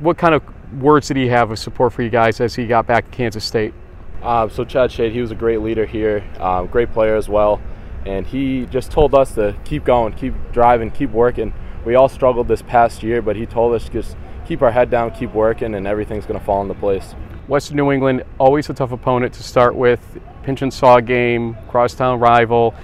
what 0.00 0.18
kind 0.18 0.34
of 0.34 0.42
words 0.82 1.06
did 1.06 1.18
he 1.18 1.28
have 1.28 1.52
of 1.52 1.60
support 1.60 1.92
for 1.92 2.02
you 2.02 2.10
guys 2.10 2.40
as 2.40 2.56
he 2.56 2.66
got 2.66 2.88
back 2.88 3.04
to 3.04 3.16
Kansas 3.16 3.44
State? 3.44 3.74
So 4.22 4.64
Chad 4.64 4.90
Shade, 4.90 5.12
he 5.12 5.20
was 5.20 5.30
a 5.30 5.36
great 5.36 5.60
leader 5.60 5.86
here, 5.86 6.24
um, 6.40 6.66
great 6.66 6.92
player 6.92 7.14
as 7.14 7.28
well, 7.28 7.60
and 8.06 8.26
he 8.26 8.66
just 8.66 8.90
told 8.90 9.14
us 9.14 9.36
to 9.36 9.54
keep 9.64 9.84
going, 9.84 10.14
keep 10.14 10.34
driving, 10.50 10.90
keep 10.90 11.12
working. 11.12 11.54
We 11.84 11.94
all 11.94 12.08
struggled 12.08 12.48
this 12.48 12.62
past 12.62 13.04
year, 13.04 13.22
but 13.22 13.36
he 13.36 13.46
told 13.46 13.72
us 13.76 13.88
just 13.88 14.16
keep 14.48 14.62
our 14.62 14.72
head 14.72 14.90
down, 14.90 15.12
keep 15.12 15.32
working, 15.32 15.76
and 15.76 15.86
everything's 15.86 16.26
going 16.26 16.40
to 16.40 16.44
fall 16.44 16.60
into 16.60 16.74
place. 16.74 17.14
Western 17.46 17.76
New 17.76 17.92
England, 17.92 18.24
always 18.38 18.68
a 18.68 18.74
tough 18.74 18.90
opponent 18.90 19.32
to 19.34 19.44
start 19.44 19.76
with. 19.76 20.18
Pynchon 20.42 20.70
Saw 20.70 21.00
game, 21.00 21.56
crosstown 21.68 22.18
rival. 22.20 22.74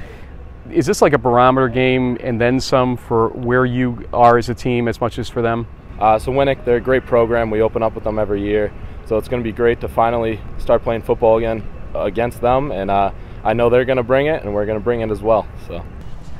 Is 0.70 0.86
this 0.86 1.00
like 1.00 1.12
a 1.14 1.18
barometer 1.18 1.68
game 1.68 2.18
and 2.20 2.40
then 2.40 2.60
some 2.60 2.96
for 2.96 3.28
where 3.30 3.64
you 3.64 4.06
are 4.12 4.36
as 4.38 4.48
a 4.48 4.54
team 4.54 4.86
as 4.88 5.00
much 5.00 5.18
as 5.18 5.28
for 5.28 5.40
them? 5.42 5.66
Uh, 5.98 6.18
so 6.18 6.30
Winnick, 6.30 6.64
they're 6.64 6.76
a 6.76 6.80
great 6.80 7.04
program. 7.06 7.50
We 7.50 7.60
open 7.62 7.82
up 7.82 7.94
with 7.94 8.04
them 8.04 8.18
every 8.18 8.42
year, 8.42 8.72
so 9.06 9.16
it's 9.16 9.28
going 9.28 9.42
to 9.42 9.44
be 9.44 9.52
great 9.52 9.80
to 9.80 9.88
finally 9.88 10.40
start 10.58 10.82
playing 10.82 11.02
football 11.02 11.38
again 11.38 11.66
uh, 11.94 12.00
against 12.02 12.40
them. 12.40 12.70
And 12.70 12.90
uh, 12.90 13.10
I 13.42 13.52
know 13.54 13.68
they're 13.70 13.84
going 13.86 13.96
to 13.96 14.02
bring 14.02 14.26
it, 14.26 14.42
and 14.44 14.54
we're 14.54 14.66
going 14.66 14.78
to 14.78 14.84
bring 14.84 15.00
it 15.00 15.10
as 15.10 15.22
well. 15.22 15.46
So. 15.66 15.84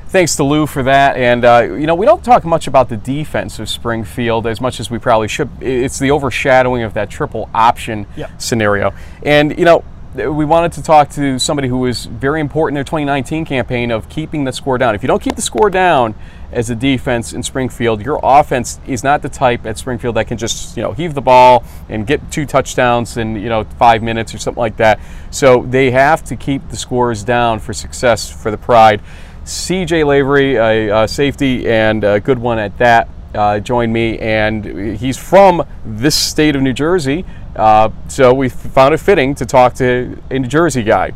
Thanks 0.09 0.35
to 0.37 0.43
Lou 0.43 0.65
for 0.65 0.81
that. 0.83 1.17
And, 1.17 1.45
uh, 1.45 1.67
you 1.69 1.85
know, 1.85 1.93
we 1.93 2.05
don't 2.05 2.23
talk 2.23 2.43
much 2.45 2.65
about 2.67 2.89
the 2.89 2.97
defense 2.97 3.59
of 3.59 3.69
Springfield 3.69 4.47
as 4.47 4.59
much 4.59 4.79
as 4.79 4.89
we 4.89 4.97
probably 4.97 5.27
should. 5.27 5.49
It's 5.61 5.99
the 5.99 6.09
overshadowing 6.11 6.81
of 6.83 6.93
that 6.95 7.09
triple 7.11 7.47
option 7.53 8.07
Yeah. 8.15 8.29
scenario. 8.37 8.93
And, 9.23 9.57
you 9.59 9.65
know, 9.65 9.83
we 10.15 10.43
wanted 10.43 10.71
to 10.73 10.81
talk 10.81 11.09
to 11.09 11.37
somebody 11.37 11.67
who 11.67 11.77
was 11.77 12.05
very 12.05 12.41
important 12.41 12.71
in 12.71 12.75
their 12.75 12.83
2019 12.83 13.45
campaign 13.45 13.91
of 13.91 14.09
keeping 14.09 14.43
the 14.43 14.51
score 14.51 14.77
down. 14.77 14.95
If 14.95 15.03
you 15.03 15.07
don't 15.07 15.21
keep 15.21 15.35
the 15.35 15.41
score 15.41 15.69
down 15.69 16.15
as 16.51 16.71
a 16.71 16.75
defense 16.75 17.31
in 17.31 17.43
Springfield, 17.43 18.03
your 18.03 18.19
offense 18.23 18.79
is 18.87 19.03
not 19.03 19.21
the 19.21 19.29
type 19.29 19.67
at 19.67 19.77
Springfield 19.77 20.15
that 20.15 20.27
can 20.27 20.37
just, 20.37 20.75
you 20.75 20.81
know, 20.81 20.93
heave 20.93 21.13
the 21.13 21.21
ball 21.21 21.63
and 21.89 22.07
get 22.07 22.31
two 22.31 22.47
touchdowns 22.47 23.17
in, 23.17 23.35
you 23.35 23.49
know, 23.49 23.63
five 23.77 24.01
minutes 24.01 24.33
or 24.33 24.39
something 24.39 24.59
like 24.59 24.77
that. 24.77 24.99
So 25.29 25.63
they 25.69 25.91
have 25.91 26.23
to 26.25 26.35
keep 26.35 26.67
the 26.69 26.77
scores 26.77 27.23
down 27.23 27.59
for 27.59 27.73
success 27.73 28.31
for 28.31 28.49
the 28.49 28.57
Pride. 28.57 29.01
CJ 29.45 30.05
Lavery, 30.05 30.55
a, 30.55 31.07
safety 31.07 31.67
and 31.69 32.03
a 32.03 32.19
good 32.19 32.39
one 32.39 32.57
at 32.57 32.75
that, 32.79 33.09
uh, 33.35 33.59
joined 33.59 33.93
me, 33.93 34.17
and 34.17 34.97
he's 34.97 35.17
from 35.17 35.65
this 35.85 36.15
state 36.15 36.55
of 36.55 36.63
New 36.63 36.73
Jersey. 36.73 37.25
Uh, 37.59 37.91
so 38.07 38.33
we 38.33 38.47
found 38.47 38.93
it 38.93 38.99
fitting 38.99 39.35
to 39.35 39.45
talk 39.45 39.73
to 39.73 40.17
a 40.31 40.39
New 40.39 40.47
Jersey 40.47 40.81
guy. 40.81 41.11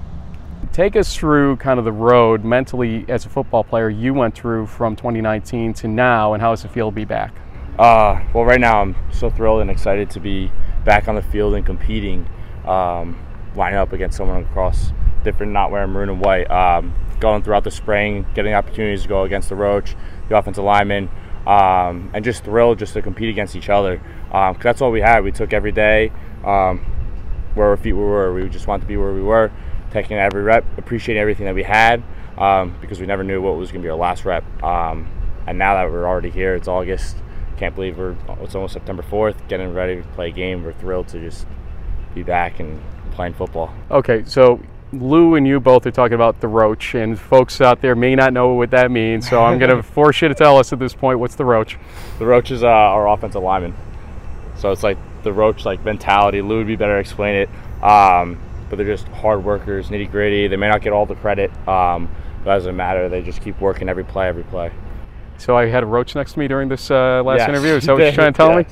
Take 0.74 0.98
us 0.98 1.16
through 1.16 1.56
kind 1.56 1.80
of 1.80 1.86
the 1.86 1.92
road 1.94 2.44
mentally 2.44 3.06
as 3.08 3.26
a 3.26 3.30
football 3.30 3.64
player 3.64 3.90
you 3.90 4.14
went 4.14 4.36
through 4.36 4.66
from 4.66 4.98
2019 4.98 5.74
to 5.76 5.88
now, 5.88 6.34
and 6.34 6.42
how 6.42 6.50
does 6.50 6.66
it 6.66 6.72
feel 6.72 6.90
to 6.90 6.96
be 6.96 7.06
back? 7.06 7.34
Uh, 7.80 8.22
well, 8.34 8.44
right 8.44 8.60
now 8.60 8.82
I'm 8.82 8.94
so 9.10 9.30
thrilled 9.30 9.62
and 9.62 9.72
excited 9.72 10.10
to 10.10 10.20
be 10.20 10.52
back 10.84 11.08
on 11.08 11.16
the 11.16 11.22
field 11.22 11.54
and 11.54 11.66
competing, 11.66 12.28
um, 12.66 13.18
lining 13.56 13.80
up 13.80 13.94
against 13.94 14.18
someone 14.18 14.44
across 14.44 14.92
different, 15.24 15.54
not 15.54 15.72
wearing 15.72 15.92
maroon 15.92 16.10
and 16.10 16.20
white. 16.20 16.52
Um, 16.52 16.94
going 17.22 17.42
throughout 17.42 17.64
the 17.64 17.72
spring, 17.72 18.26
getting 18.36 18.54
opportunities 18.54 19.04
to 19.04 19.08
go 19.08 19.24
against 19.24 19.48
the 19.48 19.56
Roach, 19.56 19.96
the 20.28 20.38
offensive 20.38 20.66
lineman, 20.66 21.10
um, 21.46 22.12
and 22.14 22.24
just 22.24 22.44
thrilled 22.44 22.80
just 22.80 22.94
to 22.94 23.02
compete 23.02 23.30
against 23.30 23.56
each 23.56 23.70
other. 23.70 24.02
Um, 24.32 24.58
that's 24.62 24.82
all 24.82 24.92
we 24.92 25.02
had. 25.02 25.24
We 25.24 25.32
took 25.32 25.54
every 25.54 25.72
day 25.72 26.12
um, 26.44 26.80
where 27.56 27.68
our 27.68 27.78
feet 27.78 27.94
were. 27.94 28.34
We 28.34 28.50
just 28.50 28.68
wanted 28.68 28.82
to 28.82 28.88
be 28.88 28.98
where 28.98 29.14
we 29.14 29.22
were, 29.22 29.52
taking 29.92 30.18
every 30.18 30.44
rep, 30.44 30.66
appreciating 30.78 31.22
everything 31.22 31.46
that 31.46 31.56
we 31.56 31.64
had 31.64 32.04
um, 32.38 32.76
because 32.82 33.00
we 33.00 33.06
never 33.06 33.24
knew 33.24 33.42
what 33.42 33.58
was 33.58 33.72
going 33.72 33.82
to 33.82 33.86
be 33.86 33.90
our 33.90 33.98
last 33.98 34.26
rep. 34.26 34.44
Um, 34.64 35.08
and 35.48 35.58
now 35.58 35.76
that 35.76 35.92
we're 35.92 36.08
already 36.08 36.30
here, 36.30 36.56
it's 36.56 36.68
August. 36.68 37.18
Can't 37.58 37.76
believe 37.76 37.98
we're 37.98 38.16
it's 38.42 38.56
almost 38.56 38.74
September 38.74 39.04
4th, 39.04 39.48
getting 39.48 39.74
ready 39.74 40.02
to 40.02 40.08
play 40.10 40.30
a 40.30 40.32
game. 40.32 40.64
We're 40.64 40.74
thrilled 40.74 41.08
to 41.10 41.20
just 41.20 41.46
be 42.16 42.24
back 42.24 42.60
and 42.60 42.82
playing 43.12 43.34
football. 43.34 43.74
Okay, 43.92 44.24
so 44.26 44.60
Lou 44.94 45.36
and 45.36 45.48
you 45.48 45.60
both 45.60 45.86
are 45.86 45.92
talking 45.92 46.14
about 46.14 46.40
the 46.40 46.48
roach, 46.48 46.96
and 46.96 47.20
folks 47.20 47.62
out 47.62 47.82
there 47.82 47.96
may 47.96 48.16
not 48.16 48.34
know 48.34 48.54
what 48.54 48.72
that 48.72 48.92
means. 48.92 49.28
So 49.30 49.44
I'm 49.44 49.58
going 49.58 49.76
to 49.76 49.84
force 49.84 50.22
you 50.22 50.28
to 50.28 50.36
tell 50.36 50.58
us 50.58 50.72
at 50.72 50.80
this 50.80 50.94
point 50.94 51.20
what's 51.20 51.36
the 51.36 51.46
roach. 51.46 51.78
The 52.20 52.26
Roach 52.26 52.52
is 52.52 52.64
uh, 52.64 52.68
our 52.68 53.08
offensive 53.10 53.42
lineman, 53.42 53.74
so 54.58 54.72
it's 54.72 54.84
like 54.84 54.98
the 55.24 55.34
Roach 55.34 55.66
like 55.66 55.84
mentality. 55.84 56.42
Lou 56.42 56.60
would 56.60 56.68
be 56.68 56.76
better 56.76 57.00
explain 57.00 57.36
it, 57.36 57.50
um, 57.84 58.40
but 58.70 58.78
they're 58.78 58.86
just 58.86 59.08
hard 59.08 59.44
workers, 59.44 59.90
nitty 59.90 60.12
gritty. 60.12 60.48
They 60.48 60.58
may 60.58 60.70
not 60.70 60.82
get 60.82 60.94
all 60.94 61.06
the 61.06 61.16
credit, 61.16 61.50
um, 61.68 62.08
but 62.44 62.52
it 62.52 62.56
doesn't 62.56 62.76
matter. 62.76 63.10
They 63.10 63.22
just 63.22 63.42
keep 63.42 63.60
working 63.60 63.90
every 63.90 64.04
play, 64.04 64.28
every 64.28 64.44
play. 64.44 64.72
So 65.38 65.58
I 65.58 65.66
had 65.66 65.84
a 65.84 65.88
roach 65.88 66.16
next 66.16 66.34
to 66.34 66.40
me 66.40 66.48
during 66.48 66.70
this 66.70 66.92
uh, 66.92 67.22
last 67.26 67.40
Yes, 67.40 67.50
interview. 67.50 67.72
Is 67.74 67.86
that 67.86 67.94
what 67.94 68.02
you're 68.04 68.12
trying 68.12 68.34
to 68.34 68.38
tell 68.38 68.56
me? 68.56 68.66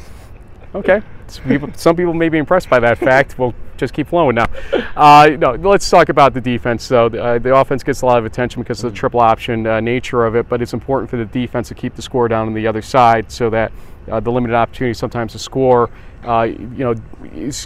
Okay. 0.73 1.01
Some 1.27 1.43
people, 1.45 1.69
some 1.75 1.95
people 1.95 2.13
may 2.13 2.29
be 2.29 2.37
impressed 2.37 2.69
by 2.69 2.79
that 2.79 2.97
fact. 2.97 3.39
We'll 3.39 3.53
just 3.81 3.93
keep 3.93 4.07
flowing 4.07 4.35
now. 4.35 4.47
Uh, 4.95 5.35
no, 5.37 5.51
let's 5.55 5.89
talk 5.89 6.09
about 6.09 6.33
the 6.33 6.39
defense. 6.39 6.87
though. 6.87 7.07
uh, 7.07 7.39
the 7.39 7.53
offense 7.53 7.83
gets 7.83 8.01
a 8.01 8.05
lot 8.05 8.17
of 8.17 8.25
attention 8.25 8.61
because 8.61 8.83
of 8.83 8.93
the 8.93 8.97
triple 8.97 9.19
option 9.19 9.67
uh, 9.67 9.81
nature 9.81 10.25
of 10.25 10.35
it, 10.35 10.47
but 10.47 10.61
it's 10.61 10.73
important 10.73 11.09
for 11.09 11.17
the 11.17 11.25
defense 11.25 11.67
to 11.67 11.75
keep 11.75 11.95
the 11.95 12.01
score 12.01 12.27
down 12.27 12.47
on 12.47 12.53
the 12.53 12.65
other 12.65 12.81
side 12.81 13.29
so 13.31 13.49
that 13.49 13.71
uh, 14.09 14.19
the 14.19 14.31
limited 14.31 14.55
opportunity 14.55 14.93
sometimes 14.93 15.33
to 15.33 15.39
score, 15.39 15.89
uh, 16.23 16.43
you 16.43 16.67
know, 16.77 16.95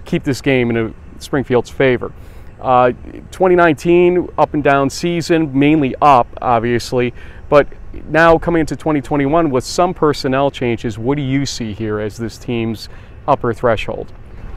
keep 0.05 0.23
this 0.23 0.41
game 0.41 0.69
in 0.69 0.77
a 0.77 0.93
Springfield's 1.21 1.69
favor. 1.69 2.11
Uh, 2.61 2.91
2019 3.31 4.29
up 4.37 4.53
and 4.53 4.63
down 4.63 4.89
season, 4.89 5.57
mainly 5.57 5.93
up, 6.01 6.27
obviously, 6.41 7.13
but 7.49 7.67
now 8.09 8.37
coming 8.37 8.61
into 8.61 8.75
2021 8.75 9.49
with 9.49 9.63
some 9.63 9.93
personnel 9.93 10.49
changes, 10.49 10.97
what 10.97 11.15
do 11.15 11.21
you 11.21 11.45
see 11.45 11.73
here 11.73 11.99
as 11.99 12.17
this 12.17 12.37
team's 12.37 12.89
upper 13.27 13.53
threshold? 13.53 14.11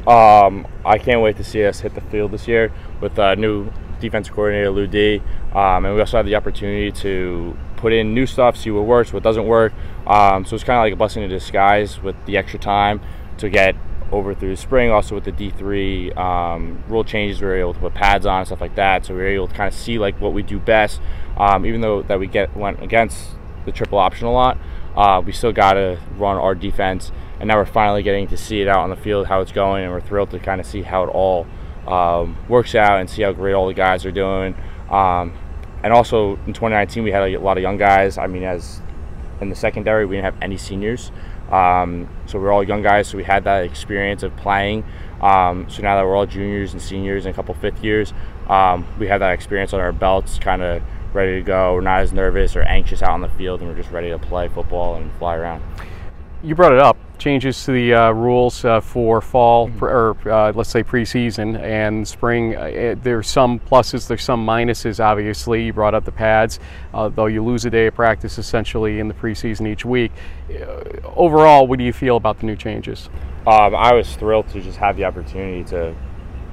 Um, 0.06 0.66
I 0.84 0.98
can't 0.98 1.20
wait 1.20 1.36
to 1.36 1.44
see 1.44 1.64
us 1.64 1.80
hit 1.80 1.94
the 1.94 2.00
field 2.00 2.30
this 2.30 2.48
year 2.48 2.72
with 3.00 3.18
uh, 3.18 3.34
new 3.34 3.70
defensive 4.00 4.34
coordinator 4.34 4.70
Lou 4.70 4.86
D. 4.86 5.22
Um, 5.52 5.84
and 5.84 5.94
we 5.94 6.00
also 6.00 6.16
have 6.16 6.26
the 6.26 6.36
opportunity 6.36 6.92
to 7.00 7.56
put 7.76 7.92
in 7.92 8.14
new 8.14 8.26
stuff, 8.26 8.56
see 8.56 8.70
what 8.70 8.84
works, 8.84 9.12
what 9.12 9.22
doesn't 9.22 9.46
work. 9.46 9.72
Um, 10.06 10.44
so 10.44 10.54
it's 10.54 10.64
kind 10.64 10.78
of 10.78 10.82
like 10.82 10.92
a 10.92 10.96
blessing 10.96 11.22
in 11.22 11.30
disguise 11.30 12.00
with 12.02 12.16
the 12.26 12.36
extra 12.36 12.58
time 12.58 13.00
to 13.38 13.48
get 13.48 13.74
over 14.10 14.34
through 14.34 14.50
the 14.50 14.56
spring. 14.56 14.90
Also 14.90 15.14
with 15.14 15.24
the 15.24 15.32
D3 15.32 16.16
um, 16.16 16.82
rule 16.88 17.04
changes, 17.04 17.40
we 17.40 17.46
were 17.46 17.56
able 17.56 17.74
to 17.74 17.80
put 17.80 17.94
pads 17.94 18.26
on 18.26 18.40
and 18.40 18.46
stuff 18.46 18.60
like 18.60 18.74
that. 18.76 19.04
So 19.04 19.14
we 19.14 19.20
were 19.20 19.28
able 19.28 19.48
to 19.48 19.54
kind 19.54 19.72
of 19.72 19.78
see 19.78 19.98
like 19.98 20.20
what 20.20 20.32
we 20.32 20.42
do 20.42 20.58
best. 20.58 21.00
Um, 21.36 21.66
even 21.66 21.80
though 21.80 22.02
that 22.02 22.18
we 22.18 22.26
get 22.26 22.56
went 22.56 22.82
against 22.82 23.30
the 23.64 23.72
triple 23.72 23.98
option 23.98 24.26
a 24.26 24.32
lot, 24.32 24.58
uh, 24.96 25.22
we 25.24 25.32
still 25.32 25.52
got 25.52 25.74
to 25.74 26.00
run 26.16 26.36
our 26.36 26.54
defense. 26.54 27.12
And 27.40 27.48
now 27.48 27.56
we're 27.56 27.66
finally 27.66 28.02
getting 28.02 28.26
to 28.28 28.36
see 28.36 28.60
it 28.60 28.68
out 28.68 28.78
on 28.78 28.90
the 28.90 28.96
field, 28.96 29.26
how 29.26 29.40
it's 29.40 29.52
going, 29.52 29.84
and 29.84 29.92
we're 29.92 30.00
thrilled 30.00 30.30
to 30.30 30.38
kind 30.38 30.60
of 30.60 30.66
see 30.66 30.82
how 30.82 31.04
it 31.04 31.08
all 31.08 31.46
um, 31.86 32.36
works 32.48 32.74
out 32.74 33.00
and 33.00 33.08
see 33.08 33.22
how 33.22 33.32
great 33.32 33.54
all 33.54 33.68
the 33.68 33.74
guys 33.74 34.04
are 34.04 34.10
doing. 34.10 34.54
Um, 34.90 35.32
and 35.82 35.92
also 35.92 36.32
in 36.46 36.52
2019, 36.52 37.04
we 37.04 37.12
had 37.12 37.22
a 37.22 37.38
lot 37.38 37.56
of 37.56 37.62
young 37.62 37.78
guys. 37.78 38.18
I 38.18 38.26
mean, 38.26 38.42
as 38.42 38.80
in 39.40 39.50
the 39.50 39.56
secondary, 39.56 40.04
we 40.04 40.16
didn't 40.16 40.34
have 40.34 40.42
any 40.42 40.56
seniors. 40.56 41.12
Um, 41.52 42.08
so 42.26 42.38
we're 42.38 42.52
all 42.52 42.64
young 42.64 42.82
guys, 42.82 43.08
so 43.08 43.16
we 43.16 43.24
had 43.24 43.44
that 43.44 43.64
experience 43.64 44.22
of 44.22 44.36
playing. 44.36 44.84
Um, 45.22 45.70
so 45.70 45.82
now 45.82 45.96
that 45.96 46.04
we're 46.04 46.16
all 46.16 46.26
juniors 46.26 46.72
and 46.72 46.82
seniors 46.82 47.24
and 47.24 47.32
a 47.32 47.36
couple 47.36 47.54
fifth 47.54 47.82
years, 47.82 48.12
um, 48.48 48.86
we 48.98 49.06
have 49.06 49.20
that 49.20 49.32
experience 49.32 49.72
on 49.72 49.80
our 49.80 49.92
belts, 49.92 50.38
kind 50.38 50.62
of 50.62 50.82
ready 51.14 51.36
to 51.36 51.42
go. 51.42 51.74
We're 51.74 51.80
not 51.80 52.00
as 52.00 52.12
nervous 52.12 52.56
or 52.56 52.62
anxious 52.62 53.02
out 53.02 53.10
on 53.10 53.20
the 53.20 53.28
field, 53.30 53.60
and 53.60 53.70
we're 53.70 53.76
just 53.76 53.90
ready 53.90 54.10
to 54.10 54.18
play 54.18 54.48
football 54.48 54.96
and 54.96 55.10
fly 55.18 55.36
around. 55.36 55.62
You 56.42 56.54
brought 56.54 56.72
it 56.72 56.80
up 56.80 56.96
changes 57.18 57.64
to 57.64 57.72
the 57.72 57.94
uh, 57.94 58.10
rules 58.10 58.64
uh, 58.64 58.80
for 58.80 59.20
fall 59.20 59.70
or 59.80 60.16
uh, 60.28 60.52
let's 60.54 60.70
say 60.70 60.82
preseason 60.82 61.58
and 61.60 62.06
spring. 62.06 62.56
Uh, 62.56 62.94
there's 63.02 63.28
some 63.28 63.58
pluses, 63.58 64.06
there's 64.06 64.22
some 64.22 64.46
minuses. 64.46 65.04
Obviously, 65.04 65.64
you 65.64 65.72
brought 65.72 65.94
up 65.94 66.04
the 66.04 66.12
pads, 66.12 66.58
uh, 66.94 67.08
though 67.08 67.26
you 67.26 67.42
lose 67.42 67.64
a 67.64 67.70
day 67.70 67.86
of 67.86 67.94
practice 67.94 68.38
essentially 68.38 69.00
in 69.00 69.08
the 69.08 69.14
preseason 69.14 69.66
each 69.66 69.84
week. 69.84 70.12
Uh, 70.50 70.82
overall, 71.16 71.66
what 71.66 71.78
do 71.78 71.84
you 71.84 71.92
feel 71.92 72.16
about 72.16 72.38
the 72.38 72.46
new 72.46 72.56
changes? 72.56 73.08
Um, 73.46 73.74
I 73.74 73.94
was 73.94 74.14
thrilled 74.16 74.48
to 74.48 74.60
just 74.60 74.78
have 74.78 74.96
the 74.96 75.04
opportunity 75.04 75.64
to 75.64 75.94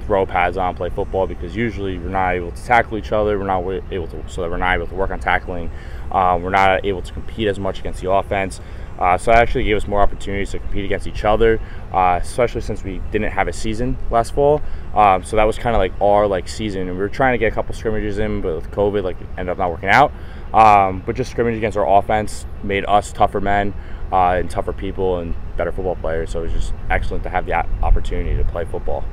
throw 0.06 0.24
pads 0.24 0.56
on, 0.56 0.74
play 0.74 0.88
football 0.88 1.26
because 1.26 1.54
usually 1.54 1.98
we're 1.98 2.08
not 2.08 2.30
able 2.34 2.52
to 2.52 2.64
tackle 2.64 2.96
each 2.96 3.12
other. 3.12 3.38
We're 3.38 3.46
not 3.46 3.66
able 3.92 4.06
to, 4.08 4.28
so 4.28 4.48
we're 4.48 4.56
not 4.56 4.74
able 4.76 4.86
to 4.86 4.94
work 4.94 5.10
on 5.10 5.20
tackling. 5.20 5.70
Um, 6.10 6.42
we're 6.42 6.50
not 6.50 6.86
able 6.86 7.02
to 7.02 7.12
compete 7.12 7.48
as 7.48 7.58
much 7.58 7.80
against 7.80 8.00
the 8.00 8.10
offense. 8.10 8.60
Uh, 8.98 9.18
so 9.18 9.30
that 9.30 9.42
actually 9.42 9.64
gave 9.64 9.76
us 9.76 9.86
more 9.86 10.00
opportunities 10.00 10.52
to 10.52 10.58
compete 10.58 10.84
against 10.84 11.06
each 11.06 11.24
other, 11.24 11.60
uh, 11.92 12.18
especially 12.22 12.62
since 12.62 12.82
we 12.82 12.98
didn't 13.10 13.30
have 13.30 13.46
a 13.46 13.52
season 13.52 13.96
last 14.10 14.34
fall. 14.34 14.62
Um, 14.94 15.22
so 15.22 15.36
that 15.36 15.44
was 15.44 15.58
kind 15.58 15.76
of 15.76 15.80
like 15.80 15.92
our 16.00 16.26
like 16.26 16.48
season, 16.48 16.82
and 16.82 16.92
we 16.92 16.98
were 16.98 17.08
trying 17.08 17.34
to 17.34 17.38
get 17.38 17.52
a 17.52 17.54
couple 17.54 17.74
scrimmages 17.74 18.18
in, 18.18 18.40
but 18.40 18.54
with 18.54 18.70
COVID, 18.70 19.02
like 19.02 19.18
ended 19.36 19.50
up 19.50 19.58
not 19.58 19.70
working 19.70 19.90
out. 19.90 20.12
Um, 20.54 21.02
but 21.04 21.16
just 21.16 21.30
scrimmage 21.30 21.56
against 21.56 21.76
our 21.76 21.98
offense 21.98 22.46
made 22.62 22.84
us 22.86 23.12
tougher 23.12 23.40
men 23.40 23.74
uh, 24.12 24.30
and 24.30 24.50
tougher 24.50 24.72
people 24.72 25.18
and 25.18 25.34
better 25.56 25.72
football 25.72 25.96
players. 25.96 26.30
So 26.30 26.40
it 26.40 26.44
was 26.44 26.52
just 26.52 26.72
excellent 26.88 27.24
to 27.24 27.28
have 27.28 27.44
the 27.44 27.54
opportunity 27.82 28.36
to 28.36 28.44
play 28.44 28.64
football. 28.64 29.04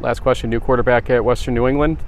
Last 0.00 0.20
question: 0.20 0.50
New 0.50 0.60
quarterback 0.60 1.10
at 1.10 1.24
Western 1.24 1.54
New 1.54 1.66
England 1.66 1.98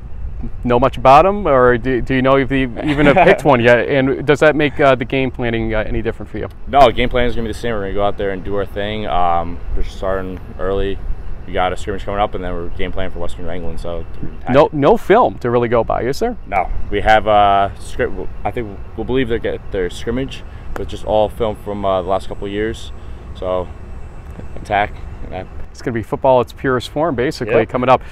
know 0.64 0.78
much 0.78 0.96
about 0.96 1.24
them, 1.24 1.46
or 1.46 1.78
do, 1.78 2.00
do 2.00 2.14
you 2.14 2.22
know 2.22 2.36
if 2.36 2.50
you 2.50 2.68
even 2.84 3.06
have 3.06 3.16
picked 3.16 3.44
one 3.44 3.60
yet? 3.60 3.88
And 3.88 4.26
does 4.26 4.40
that 4.40 4.56
make 4.56 4.78
uh, 4.80 4.94
the 4.94 5.04
game 5.04 5.30
planning 5.30 5.74
uh, 5.74 5.84
any 5.86 6.02
different 6.02 6.30
for 6.30 6.38
you? 6.38 6.48
No, 6.66 6.90
game 6.90 7.08
planning 7.08 7.28
is 7.28 7.36
going 7.36 7.44
to 7.44 7.48
be 7.48 7.52
the 7.52 7.58
same. 7.58 7.72
We're 7.72 7.80
going 7.80 7.92
to 7.92 7.96
go 7.96 8.04
out 8.04 8.18
there 8.18 8.30
and 8.30 8.44
do 8.44 8.56
our 8.56 8.66
thing. 8.66 9.06
Um, 9.06 9.58
we're 9.76 9.84
starting 9.84 10.40
early. 10.58 10.98
We 11.46 11.52
got 11.52 11.72
a 11.72 11.76
scrimmage 11.76 12.04
coming 12.04 12.20
up, 12.20 12.34
and 12.34 12.42
then 12.42 12.52
we're 12.52 12.68
game 12.70 12.92
planning 12.92 13.12
for 13.12 13.18
Western 13.18 13.46
New 13.46 13.50
England. 13.50 13.80
So 13.80 14.06
no, 14.48 14.68
no 14.72 14.96
film 14.96 15.38
to 15.40 15.50
really 15.50 15.68
go 15.68 15.82
by, 15.82 16.02
is 16.02 16.20
there? 16.20 16.36
No, 16.46 16.70
we 16.90 17.00
have 17.00 17.26
uh, 17.26 17.76
script. 17.78 18.14
I 18.44 18.50
think 18.50 18.78
we'll 18.96 19.04
believe 19.04 19.28
they 19.28 19.38
get 19.38 19.72
their 19.72 19.90
scrimmage, 19.90 20.44
but 20.74 20.88
just 20.88 21.04
all 21.04 21.28
film 21.28 21.56
from 21.56 21.84
uh, 21.84 22.02
the 22.02 22.08
last 22.08 22.28
couple 22.28 22.46
of 22.46 22.52
years. 22.52 22.92
So 23.34 23.68
attack. 24.56 24.92
It's 25.72 25.82
going 25.82 25.92
to 25.92 25.98
be 25.98 26.02
football 26.02 26.40
its 26.40 26.52
purest 26.52 26.90
form, 26.90 27.14
basically, 27.14 27.54
yep. 27.54 27.68
coming 27.68 27.88
up. 27.88 28.02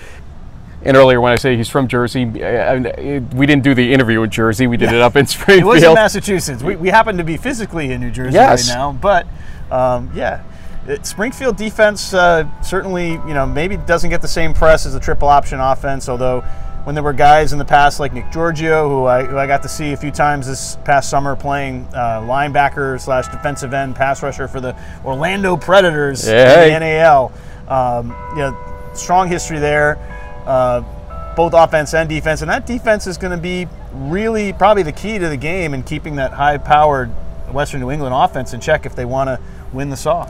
And 0.82 0.96
earlier, 0.96 1.20
when 1.20 1.32
I 1.32 1.36
say 1.36 1.56
he's 1.56 1.68
from 1.68 1.88
Jersey, 1.88 2.24
we 2.24 3.46
didn't 3.46 3.62
do 3.62 3.74
the 3.74 3.92
interview 3.92 4.22
in 4.22 4.30
Jersey. 4.30 4.66
We 4.66 4.78
did 4.78 4.92
it 4.92 5.00
up 5.00 5.14
in 5.14 5.26
Springfield. 5.26 5.60
it 5.74 5.74
was 5.74 5.82
in 5.82 5.94
Massachusetts. 5.94 6.62
We, 6.62 6.76
we 6.76 6.88
happen 6.88 7.18
to 7.18 7.24
be 7.24 7.36
physically 7.36 7.92
in 7.92 8.00
New 8.00 8.10
Jersey 8.10 8.34
yes. 8.34 8.68
right 8.68 8.74
now, 8.74 8.92
but 8.92 9.26
um, 9.70 10.10
yeah, 10.14 10.42
it, 10.86 11.04
Springfield 11.04 11.56
defense 11.56 12.14
uh, 12.14 12.48
certainly, 12.62 13.12
you 13.12 13.34
know, 13.34 13.44
maybe 13.44 13.76
doesn't 13.76 14.08
get 14.08 14.22
the 14.22 14.28
same 14.28 14.54
press 14.54 14.86
as 14.86 14.94
the 14.94 15.00
triple 15.00 15.28
option 15.28 15.60
offense. 15.60 16.08
Although, 16.08 16.40
when 16.84 16.94
there 16.94 17.04
were 17.04 17.12
guys 17.12 17.52
in 17.52 17.58
the 17.58 17.64
past 17.64 18.00
like 18.00 18.14
Nick 18.14 18.32
Giorgio, 18.32 18.88
who 18.88 19.04
I, 19.04 19.24
who 19.24 19.36
I 19.36 19.46
got 19.46 19.62
to 19.62 19.68
see 19.68 19.92
a 19.92 19.96
few 19.98 20.10
times 20.10 20.46
this 20.46 20.78
past 20.84 21.10
summer 21.10 21.36
playing 21.36 21.86
uh, 21.92 22.22
linebacker 22.22 22.98
slash 22.98 23.28
defensive 23.28 23.74
end 23.74 23.96
pass 23.96 24.22
rusher 24.22 24.48
for 24.48 24.60
the 24.60 24.74
Orlando 25.04 25.58
Predators 25.58 26.26
in 26.26 26.34
the 26.34 26.78
NAL. 26.80 27.32
Um, 27.70 28.14
you 28.32 28.38
know, 28.38 28.90
strong 28.94 29.28
history 29.28 29.58
there 29.58 29.96
uh, 30.46 30.82
both 31.36 31.54
offense 31.54 31.94
and 31.94 32.08
defense. 32.08 32.42
And 32.42 32.50
that 32.50 32.66
defense 32.66 33.06
is 33.06 33.16
going 33.16 33.30
to 33.30 33.42
be 33.42 33.66
really 33.92 34.52
probably 34.52 34.82
the 34.82 34.92
key 34.92 35.18
to 35.18 35.28
the 35.28 35.36
game 35.36 35.74
in 35.74 35.82
keeping 35.82 36.16
that 36.16 36.32
high 36.32 36.58
powered 36.58 37.08
Western 37.52 37.80
New 37.80 37.90
England 37.90 38.14
offense 38.14 38.52
in 38.52 38.60
check 38.60 38.86
if 38.86 38.94
they 38.94 39.04
want 39.04 39.28
to 39.28 39.40
win 39.72 39.90
the 39.90 39.96
Saw. 39.96 40.28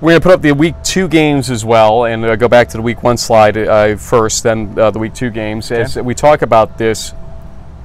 We're 0.00 0.10
going 0.10 0.20
to 0.20 0.28
put 0.28 0.32
up 0.32 0.42
the 0.42 0.52
week 0.52 0.74
two 0.82 1.08
games 1.08 1.50
as 1.50 1.64
well, 1.64 2.04
and 2.04 2.22
uh, 2.22 2.36
go 2.36 2.48
back 2.48 2.68
to 2.68 2.76
the 2.76 2.82
week 2.82 3.02
one 3.02 3.16
slide 3.16 3.56
uh, 3.56 3.96
first, 3.96 4.42
then 4.42 4.78
uh, 4.78 4.90
the 4.90 4.98
week 4.98 5.14
two 5.14 5.30
games. 5.30 5.72
Okay. 5.72 5.80
As 5.80 5.96
we 5.96 6.14
talk 6.14 6.42
about 6.42 6.76
this, 6.76 7.14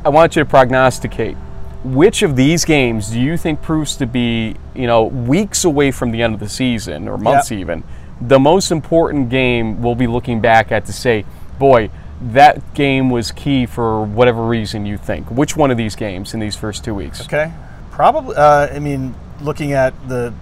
I 0.03 0.09
want 0.09 0.35
you 0.35 0.43
to 0.43 0.49
prognosticate 0.49 1.37
which 1.83 2.21
of 2.21 2.35
these 2.35 2.65
games 2.65 3.09
do 3.09 3.19
you 3.19 3.37
think 3.37 3.61
proves 3.61 3.95
to 3.95 4.05
be, 4.05 4.55
you 4.75 4.87
know, 4.87 5.05
weeks 5.05 5.63
away 5.63 5.91
from 5.91 6.11
the 6.11 6.21
end 6.21 6.33
of 6.33 6.39
the 6.39 6.49
season 6.49 7.07
or 7.07 7.17
months 7.17 7.49
yep. 7.49 7.59
even? 7.61 7.83
The 8.21 8.39
most 8.39 8.71
important 8.71 9.29
game 9.29 9.81
we'll 9.81 9.95
be 9.95 10.07
looking 10.07 10.39
back 10.39 10.71
at 10.71 10.85
to 10.85 10.93
say, 10.93 11.25
boy, 11.57 11.89
that 12.21 12.73
game 12.75 13.09
was 13.09 13.31
key 13.31 13.65
for 13.65 14.03
whatever 14.03 14.45
reason 14.45 14.85
you 14.85 14.97
think. 14.97 15.29
Which 15.31 15.57
one 15.57 15.71
of 15.71 15.77
these 15.77 15.95
games 15.95 16.33
in 16.33 16.39
these 16.39 16.55
first 16.55 16.83
two 16.83 16.93
weeks? 16.93 17.21
Okay, 17.21 17.51
probably. 17.89 18.35
Uh, 18.35 18.67
I 18.67 18.79
mean, 18.79 19.15
looking 19.41 19.73
at 19.73 19.93
the, 20.07 20.33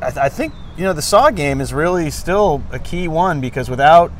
I, 0.00 0.06
th- 0.06 0.16
I, 0.16 0.28
think 0.30 0.54
you 0.78 0.84
know 0.84 0.94
the 0.94 1.02
Saw 1.02 1.30
game 1.30 1.60
is 1.60 1.74
really 1.74 2.10
still 2.10 2.62
a 2.72 2.78
key 2.78 3.06
one 3.06 3.42
because 3.42 3.68
without 3.68 4.10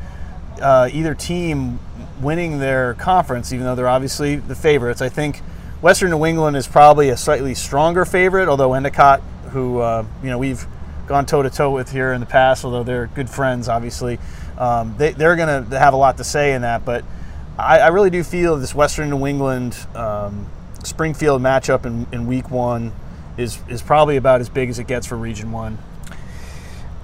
uh, 0.61 0.89
either 0.93 1.15
team 1.15 1.79
winning 2.21 2.59
their 2.59 2.93
conference, 2.95 3.51
even 3.51 3.65
though 3.65 3.75
they're 3.75 3.89
obviously 3.89 4.35
the 4.35 4.55
favorites, 4.55 5.01
I 5.01 5.09
think 5.09 5.41
Western 5.81 6.11
New 6.11 6.23
England 6.23 6.55
is 6.55 6.67
probably 6.67 7.09
a 7.09 7.17
slightly 7.17 7.55
stronger 7.55 8.05
favorite. 8.05 8.47
Although 8.47 8.75
Endicott, 8.75 9.21
who 9.49 9.79
uh, 9.79 10.05
you 10.21 10.29
know 10.29 10.37
we've 10.37 10.67
gone 11.07 11.25
toe 11.25 11.41
to 11.41 11.49
toe 11.49 11.71
with 11.71 11.91
here 11.91 12.13
in 12.13 12.19
the 12.19 12.25
past, 12.25 12.65
although 12.65 12.83
they're 12.83 13.07
good 13.07 13.29
friends, 13.29 13.69
obviously. 13.69 14.19
Um, 14.57 14.95
they, 14.97 15.13
are 15.13 15.35
going 15.35 15.69
to 15.69 15.79
have 15.79 15.93
a 15.93 15.97
lot 15.97 16.17
to 16.17 16.23
say 16.23 16.53
in 16.53 16.61
that, 16.61 16.83
but 16.85 17.05
I, 17.57 17.79
I 17.79 17.87
really 17.87 18.09
do 18.09 18.23
feel 18.23 18.57
this 18.57 18.75
Western 18.75 19.09
New 19.09 19.25
England 19.25 19.77
um, 19.95 20.47
Springfield 20.83 21.41
matchup 21.41 21.85
in, 21.85 22.07
in 22.11 22.27
week 22.27 22.51
one 22.51 22.91
is, 23.37 23.59
is 23.67 23.81
probably 23.81 24.17
about 24.17 24.41
as 24.41 24.49
big 24.49 24.69
as 24.69 24.79
it 24.79 24.87
gets 24.87 25.07
for 25.07 25.15
Region 25.15 25.51
1. 25.51 25.77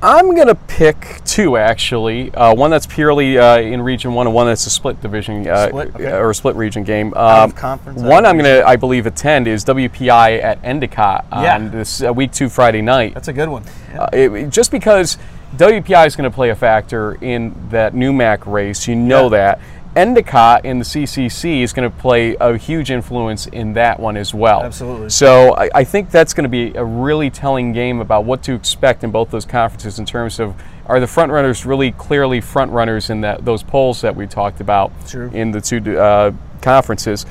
I'm 0.03 0.35
going 0.35 0.47
to 0.47 0.55
pick 0.55 1.21
two, 1.23 1.55
actually. 1.55 2.29
Uh, 2.33 2.53
one 2.53 2.69
that's 2.71 2.85
purely 2.85 3.37
uh, 3.37 3.59
in 3.59 3.81
Region 3.81 4.13
1 4.13 4.27
and 4.27 4.33
one 4.35 4.47
that's 4.47 4.65
a 4.65 4.69
split 4.69 5.01
division 5.01 5.47
uh, 5.47 5.69
split? 5.69 5.95
Okay. 5.95 6.11
or 6.11 6.29
a 6.29 6.35
split 6.35 6.57
region 6.57 6.83
game. 6.83 7.13
Um, 7.13 7.53
conference, 7.53 8.01
one 8.01 8.25
I'm 8.25 8.37
going 8.37 8.43
to, 8.43 8.67
I 8.67 8.75
believe, 8.75 9.05
attend 9.05 9.47
is 9.47 9.63
WPI 9.63 10.43
at 10.43 10.59
Endicott 10.61 11.25
yeah. 11.31 11.55
on 11.55 11.71
this 11.71 12.03
uh, 12.03 12.11
week 12.11 12.33
two 12.33 12.49
Friday 12.49 12.81
night. 12.81 13.13
That's 13.13 13.29
a 13.29 13.33
good 13.33 13.47
one. 13.47 13.63
Yeah. 13.93 14.01
Uh, 14.01 14.09
it, 14.11 14.49
just 14.49 14.71
because 14.71 15.17
WPI 15.55 16.05
is 16.05 16.17
going 16.17 16.29
to 16.29 16.35
play 16.35 16.49
a 16.49 16.55
factor 16.55 17.13
in 17.23 17.55
that 17.69 17.93
NEWMAC 17.93 18.45
race, 18.45 18.85
you 18.89 18.95
know 18.95 19.23
yeah. 19.23 19.29
that. 19.29 19.61
Endicott 19.95 20.65
in 20.65 20.79
the 20.79 20.85
CCC 20.85 21.61
is 21.61 21.71
going 21.71 21.89
to 21.89 21.97
play 21.97 22.35
a 22.39 22.57
huge 22.57 22.89
influence 22.89 23.45
in 23.47 23.73
that 23.73 23.99
one 23.99 24.17
as 24.17 24.33
well. 24.33 24.63
Absolutely. 24.63 25.09
So 25.09 25.55
I, 25.55 25.69
I, 25.73 25.83
think 25.83 26.09
that's 26.09 26.33
going 26.33 26.43
to 26.43 26.49
be 26.49 26.75
a 26.75 26.83
really 26.83 27.29
telling 27.29 27.73
game 27.73 27.99
about 27.99 28.25
what 28.25 28.41
to 28.43 28.53
expect 28.53 29.03
in 29.03 29.11
both 29.11 29.29
those 29.29 29.45
conferences 29.45 29.99
in 29.99 30.05
terms 30.05 30.39
of 30.39 30.55
are 30.87 30.99
the 30.99 31.07
front 31.07 31.31
runners 31.31 31.65
really 31.65 31.91
clearly 31.91 32.41
front 32.41 32.71
runners 32.71 33.09
in 33.09 33.21
that 33.21 33.45
those 33.45 33.61
polls 33.63 34.01
that 34.01 34.15
we 34.15 34.25
talked 34.27 34.61
about 34.61 34.91
True. 35.07 35.29
in 35.31 35.51
the 35.51 35.61
two 35.61 35.97
uh, 35.97 36.31
conferences? 36.61 37.25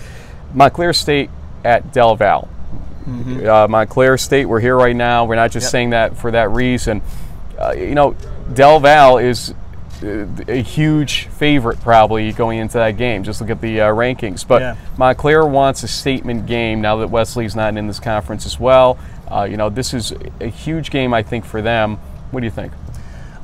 Montclair 0.55 0.92
State 0.92 1.31
at 1.64 1.92
Del 1.92 2.14
Val. 2.16 2.48
Uh, 3.07 3.66
Montclair 3.68 4.16
State, 4.16 4.46
we're 4.46 4.61
here 4.61 4.77
right 4.77 4.94
now. 4.94 5.25
We're 5.25 5.35
not 5.35 5.51
just 5.51 5.64
Yep. 5.64 5.70
saying 5.70 5.90
that 5.90 6.16
for 6.16 6.31
that 6.31 6.51
reason. 6.51 7.03
Uh, 7.59 7.72
you 7.72 7.94
know, 7.94 8.14
Del 8.55 8.79
Val 8.79 9.18
is 9.18 9.55
a 10.03 10.62
huge 10.62 11.27
favorite 11.27 11.81
probably 11.81 12.33
going 12.33 12.59
into 12.59 12.75
that 12.75 12.97
game. 12.97 13.23
Just 13.23 13.41
look 13.41 13.51
at 13.51 13.61
the 13.61 13.81
uh, 13.81 13.88
rankings. 13.88 14.47
But 14.47 14.62
Yeah. 14.62 14.77
Montclair 14.97 15.47
wants 15.47 15.83
a 15.83 15.88
statement 15.88 16.47
game 16.47 16.81
now 16.81 16.97
that 16.97 17.09
Wesley's 17.09 17.57
not 17.57 17.77
in 17.77 17.87
this 17.87 18.01
conference 18.01 18.47
as 18.47 18.59
well. 18.59 18.99
Uh, 19.31 19.45
you 19.45 19.57
know, 19.57 19.71
this 19.71 19.95
is 19.95 20.12
a 20.41 20.47
huge 20.47 20.91
game, 20.91 21.15
I 21.15 21.23
think, 21.23 21.45
for 21.45 21.62
them. 21.62 21.97
What 22.31 22.41
do 22.41 22.47
you 22.47 22.51
think? 22.51 22.73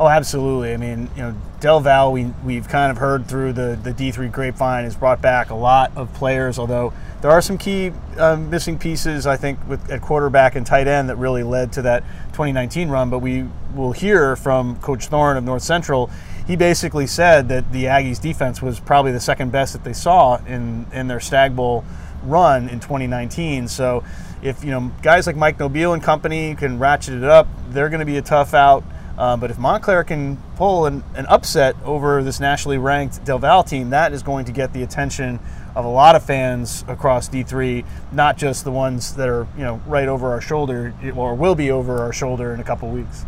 Oh, 0.01 0.07
absolutely. 0.07 0.73
I 0.73 0.77
mean, 0.77 1.11
you 1.16 1.23
know, 1.23 1.35
Del 1.61 1.81
Val, 1.81 2.12
we, 2.12 2.27
we've 2.44 2.68
kind 2.68 2.92
of 2.92 2.99
heard 2.99 3.27
through 3.27 3.55
the, 3.55 3.77
the 3.83 3.92
D3 3.92 4.31
grapevine, 4.31 4.85
has 4.85 4.94
brought 4.94 5.21
back 5.21 5.51
a 5.51 5.57
lot 5.57 5.90
of 5.97 6.12
players, 6.14 6.57
although 6.57 6.92
there 7.21 7.33
are 7.33 7.42
some 7.42 7.59
key 7.59 7.90
um, 8.16 8.49
missing 8.49 8.79
pieces, 8.79 9.27
I 9.27 9.37
think, 9.37 9.59
with 9.66 9.90
at 9.90 10.01
quarterback 10.01 10.55
and 10.55 10.64
tight 10.64 10.87
end 10.87 11.09
that 11.09 11.16
really 11.16 11.42
led 11.42 11.73
to 11.73 11.83
that 11.83 12.05
2019 12.29 12.90
run. 12.90 13.11
But 13.11 13.18
we 13.18 13.47
will 13.75 13.90
hear 13.90 14.37
from 14.37 14.77
Coach 14.77 15.07
Thorne 15.07 15.37
of 15.37 15.42
North 15.42 15.64
Central. 15.64 16.11
He 16.49 16.57
basically 16.57 17.07
said 17.07 17.51
that 17.51 17.71
the 17.73 17.85
Aggies 17.85 18.19
defense 18.19 18.63
was 18.63 18.81
probably 18.81 19.13
the 19.13 19.21
second 19.21 19.53
best 19.53 19.75
that 19.75 19.85
they 19.85 19.93
saw 19.93 20.43
in, 20.47 20.87
in 20.95 21.07
their 21.07 21.21
Stag 21.21 21.55
Bowl 21.55 21.85
run 22.23 22.71
in 22.71 22.81
2019. 22.81 23.69
So 23.69 24.03
if, 24.43 24.65
you 24.65 24.71
know, 24.71 24.91
guys 25.03 25.27
like 25.27 25.37
Mike 25.37 25.61
Nobile 25.61 25.93
and 25.93 26.03
company 26.03 26.55
can 26.55 26.79
ratchet 26.79 27.15
it 27.15 27.25
up, 27.25 27.47
they're 27.69 27.91
going 27.91 28.01
to 28.01 28.07
be 28.07 28.17
a 28.17 28.23
tough 28.23 28.55
out. 28.55 28.83
Uh, 29.19 29.37
but 29.37 29.51
if 29.51 29.59
Montclair 29.59 30.05
can 30.05 30.39
pull 30.57 30.87
an, 30.87 31.05
an 31.15 31.27
upset 31.27 31.77
over 31.85 32.23
this 32.23 32.41
nationally 32.41 32.79
ranked 32.79 33.23
Del 33.27 33.39
Val 33.39 33.63
team, 33.63 33.91
that 33.91 34.15
is 34.15 34.23
going 34.23 34.47
to 34.47 34.53
get 34.53 34.73
the 34.73 34.83
attention 34.83 35.41
of 35.75 35.85
a 35.85 35.89
lot 35.89 36.17
of 36.17 36.25
fans 36.25 36.83
across 36.89 37.29
D3, 37.29 37.85
not 38.13 38.39
just 38.39 38.65
the 38.65 38.71
ones 38.71 39.15
that 39.17 39.29
are 39.29 39.47
you 39.57 39.65
know 39.65 39.83
right 39.87 40.09
over 40.09 40.31
our 40.31 40.41
shoulder 40.41 40.95
or 41.15 41.35
will 41.35 41.57
be 41.57 41.71
over 41.71 41.99
our 41.99 42.13
shoulder 42.13 42.55
in 42.55 42.61
a 42.61 42.65
couple 42.65 42.89
weeks. 42.91 43.27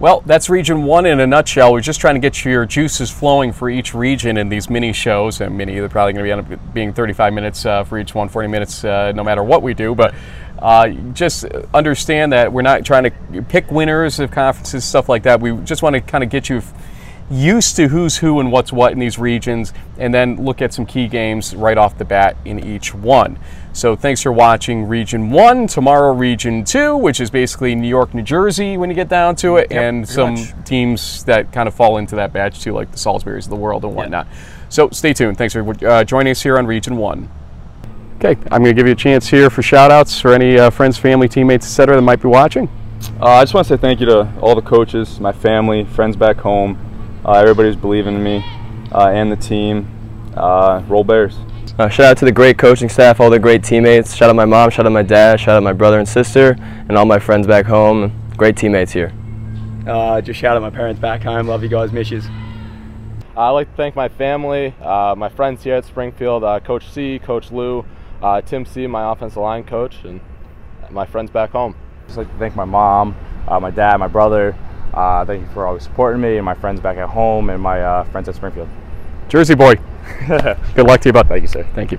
Well, 0.00 0.22
that's 0.26 0.50
Region 0.50 0.82
1 0.82 1.06
in 1.06 1.20
a 1.20 1.26
nutshell. 1.26 1.72
We're 1.72 1.80
just 1.80 2.00
trying 2.00 2.16
to 2.16 2.20
get 2.20 2.44
your 2.44 2.66
juices 2.66 3.12
flowing 3.12 3.52
for 3.52 3.70
each 3.70 3.94
region 3.94 4.36
in 4.36 4.48
these 4.48 4.68
mini 4.68 4.92
shows. 4.92 5.40
And 5.40 5.56
mini, 5.56 5.74
they're 5.74 5.88
probably 5.88 6.14
going 6.14 6.24
to 6.24 6.42
be 6.42 6.52
end 6.52 6.60
up 6.60 6.74
being 6.74 6.92
35 6.92 7.32
minutes 7.32 7.64
uh, 7.64 7.84
for 7.84 7.98
each 7.98 8.12
one, 8.12 8.28
40 8.28 8.48
minutes 8.48 8.84
uh, 8.84 9.12
no 9.14 9.22
matter 9.22 9.44
what 9.44 9.62
we 9.62 9.72
do. 9.72 9.94
But 9.94 10.12
uh, 10.58 10.88
just 11.12 11.44
understand 11.72 12.32
that 12.32 12.52
we're 12.52 12.62
not 12.62 12.84
trying 12.84 13.04
to 13.04 13.42
pick 13.42 13.70
winners 13.70 14.18
of 14.18 14.32
conferences, 14.32 14.84
stuff 14.84 15.08
like 15.08 15.22
that. 15.22 15.40
We 15.40 15.56
just 15.58 15.82
want 15.82 15.94
to 15.94 16.00
kind 16.00 16.24
of 16.24 16.30
get 16.30 16.48
you 16.48 16.60
used 17.30 17.76
to 17.76 17.88
who's 17.88 18.18
who 18.18 18.40
and 18.40 18.52
what's 18.52 18.72
what 18.72 18.92
in 18.92 18.98
these 18.98 19.18
regions, 19.18 19.72
and 19.98 20.12
then 20.12 20.44
look 20.44 20.60
at 20.60 20.72
some 20.72 20.86
key 20.86 21.08
games 21.08 21.54
right 21.54 21.78
off 21.78 21.96
the 21.98 22.04
bat 22.04 22.36
in 22.44 22.58
each 22.58 22.94
one. 22.94 23.38
So 23.72 23.96
thanks 23.96 24.22
for 24.22 24.30
watching 24.30 24.86
Region 24.86 25.30
1. 25.30 25.66
Tomorrow, 25.66 26.12
Region 26.12 26.64
2, 26.64 26.96
which 26.96 27.20
is 27.20 27.28
basically 27.28 27.74
New 27.74 27.88
York, 27.88 28.14
New 28.14 28.22
Jersey 28.22 28.76
when 28.76 28.88
you 28.88 28.94
get 28.94 29.08
down 29.08 29.34
to 29.36 29.56
it, 29.56 29.72
and 29.72 30.08
some 30.08 30.34
much. 30.34 30.54
teams 30.64 31.24
that 31.24 31.50
kind 31.50 31.66
of 31.66 31.74
fall 31.74 31.96
into 31.96 32.14
that 32.14 32.32
batch 32.32 32.60
too, 32.60 32.72
like 32.72 32.92
the 32.92 32.98
Salisbury's 32.98 33.46
of 33.46 33.50
the 33.50 33.56
world 33.56 33.84
and 33.84 33.94
whatnot. 33.94 34.28
So 34.68 34.90
stay 34.90 35.12
tuned. 35.12 35.38
Thanks 35.38 35.54
for 35.54 35.86
uh, 35.86 36.04
joining 36.04 36.30
us 36.30 36.42
here 36.42 36.56
on 36.56 36.66
Region 36.66 36.96
1. 36.96 37.28
Okay, 38.16 38.40
I'm 38.52 38.62
going 38.62 38.74
to 38.74 38.74
give 38.74 38.86
you 38.86 38.92
a 38.92 38.96
chance 38.96 39.26
here 39.26 39.50
for 39.50 39.60
shout 39.60 39.90
outs 39.90 40.20
for 40.20 40.32
any 40.32 40.56
uh, 40.56 40.70
friends, 40.70 40.96
family, 40.96 41.28
teammates, 41.28 41.66
etc. 41.66 41.96
that 41.96 42.02
might 42.02 42.22
be 42.22 42.28
watching. 42.28 42.68
Uh, 43.20 43.26
I 43.26 43.42
just 43.42 43.54
want 43.54 43.66
to 43.66 43.76
say 43.76 43.80
thank 43.80 43.98
you 43.98 44.06
to 44.06 44.32
all 44.40 44.54
the 44.54 44.62
coaches, 44.62 45.18
my 45.20 45.32
family, 45.32 45.84
friends 45.84 46.16
back 46.16 46.36
home, 46.36 46.78
uh, 47.24 47.32
everybody 47.32 47.74
believing 47.76 48.16
in 48.16 48.22
me, 48.22 48.44
uh, 48.92 49.10
and 49.10 49.30
the 49.30 49.36
team. 49.36 49.90
Uh, 50.36 50.82
roll 50.88 51.04
Bears. 51.04 51.38
Uh, 51.78 51.88
shout 51.88 52.06
out 52.06 52.16
to 52.18 52.24
the 52.24 52.32
great 52.32 52.56
coaching 52.58 52.88
staff, 52.88 53.20
all 53.20 53.30
the 53.30 53.38
great 53.38 53.64
teammates. 53.64 54.14
Shout 54.14 54.30
out 54.30 54.36
my 54.36 54.44
mom, 54.44 54.70
shout 54.70 54.86
out 54.86 54.92
my 54.92 55.02
dad, 55.02 55.40
shout 55.40 55.56
out 55.56 55.62
my 55.62 55.72
brother 55.72 55.98
and 55.98 56.08
sister, 56.08 56.56
and 56.60 56.96
all 56.96 57.04
my 57.04 57.18
friends 57.18 57.46
back 57.46 57.66
home. 57.66 58.12
Great 58.36 58.56
teammates 58.56 58.92
here. 58.92 59.12
Uh, 59.86 60.20
just 60.20 60.38
shout 60.40 60.56
out 60.56 60.62
my 60.62 60.70
parents 60.70 61.00
back 61.00 61.22
home. 61.22 61.46
Love 61.46 61.62
you 61.62 61.68
guys. 61.68 61.92
Miss 61.92 62.10
yous. 62.10 62.26
I'd 63.36 63.50
like 63.50 63.68
to 63.70 63.76
thank 63.76 63.96
my 63.96 64.08
family, 64.08 64.72
uh, 64.80 65.16
my 65.16 65.28
friends 65.28 65.64
here 65.64 65.74
at 65.74 65.84
Springfield, 65.84 66.44
uh, 66.44 66.60
Coach 66.60 66.88
C, 66.90 67.18
Coach 67.18 67.50
Lou, 67.50 67.84
uh, 68.22 68.40
Tim 68.40 68.64
C, 68.64 68.86
my 68.86 69.10
offensive 69.10 69.38
line 69.38 69.64
coach, 69.64 69.96
and 70.04 70.20
my 70.90 71.04
friends 71.04 71.30
back 71.30 71.50
home. 71.50 71.74
Just 72.06 72.18
like 72.18 72.30
to 72.30 72.38
thank 72.38 72.54
my 72.54 72.64
mom, 72.64 73.16
uh, 73.48 73.58
my 73.58 73.70
dad, 73.70 73.96
my 73.96 74.06
brother. 74.06 74.56
Uh, 74.94 75.24
thank 75.24 75.42
you 75.42 75.48
for 75.52 75.66
always 75.66 75.82
supporting 75.82 76.20
me, 76.20 76.36
and 76.36 76.44
my 76.44 76.54
friends 76.54 76.80
back 76.80 76.96
at 76.98 77.08
home, 77.08 77.50
and 77.50 77.60
my 77.60 77.82
uh, 77.82 78.04
friends 78.04 78.28
at 78.28 78.36
Springfield. 78.36 78.68
Jersey 79.28 79.54
boy. 79.54 79.74
Good 80.28 80.86
luck 80.86 81.00
to 81.00 81.08
you, 81.08 81.12
bud. 81.12 81.28
Thank 81.28 81.42
you, 81.42 81.48
sir. 81.48 81.66
Thank 81.74 81.92
you. 81.92 81.98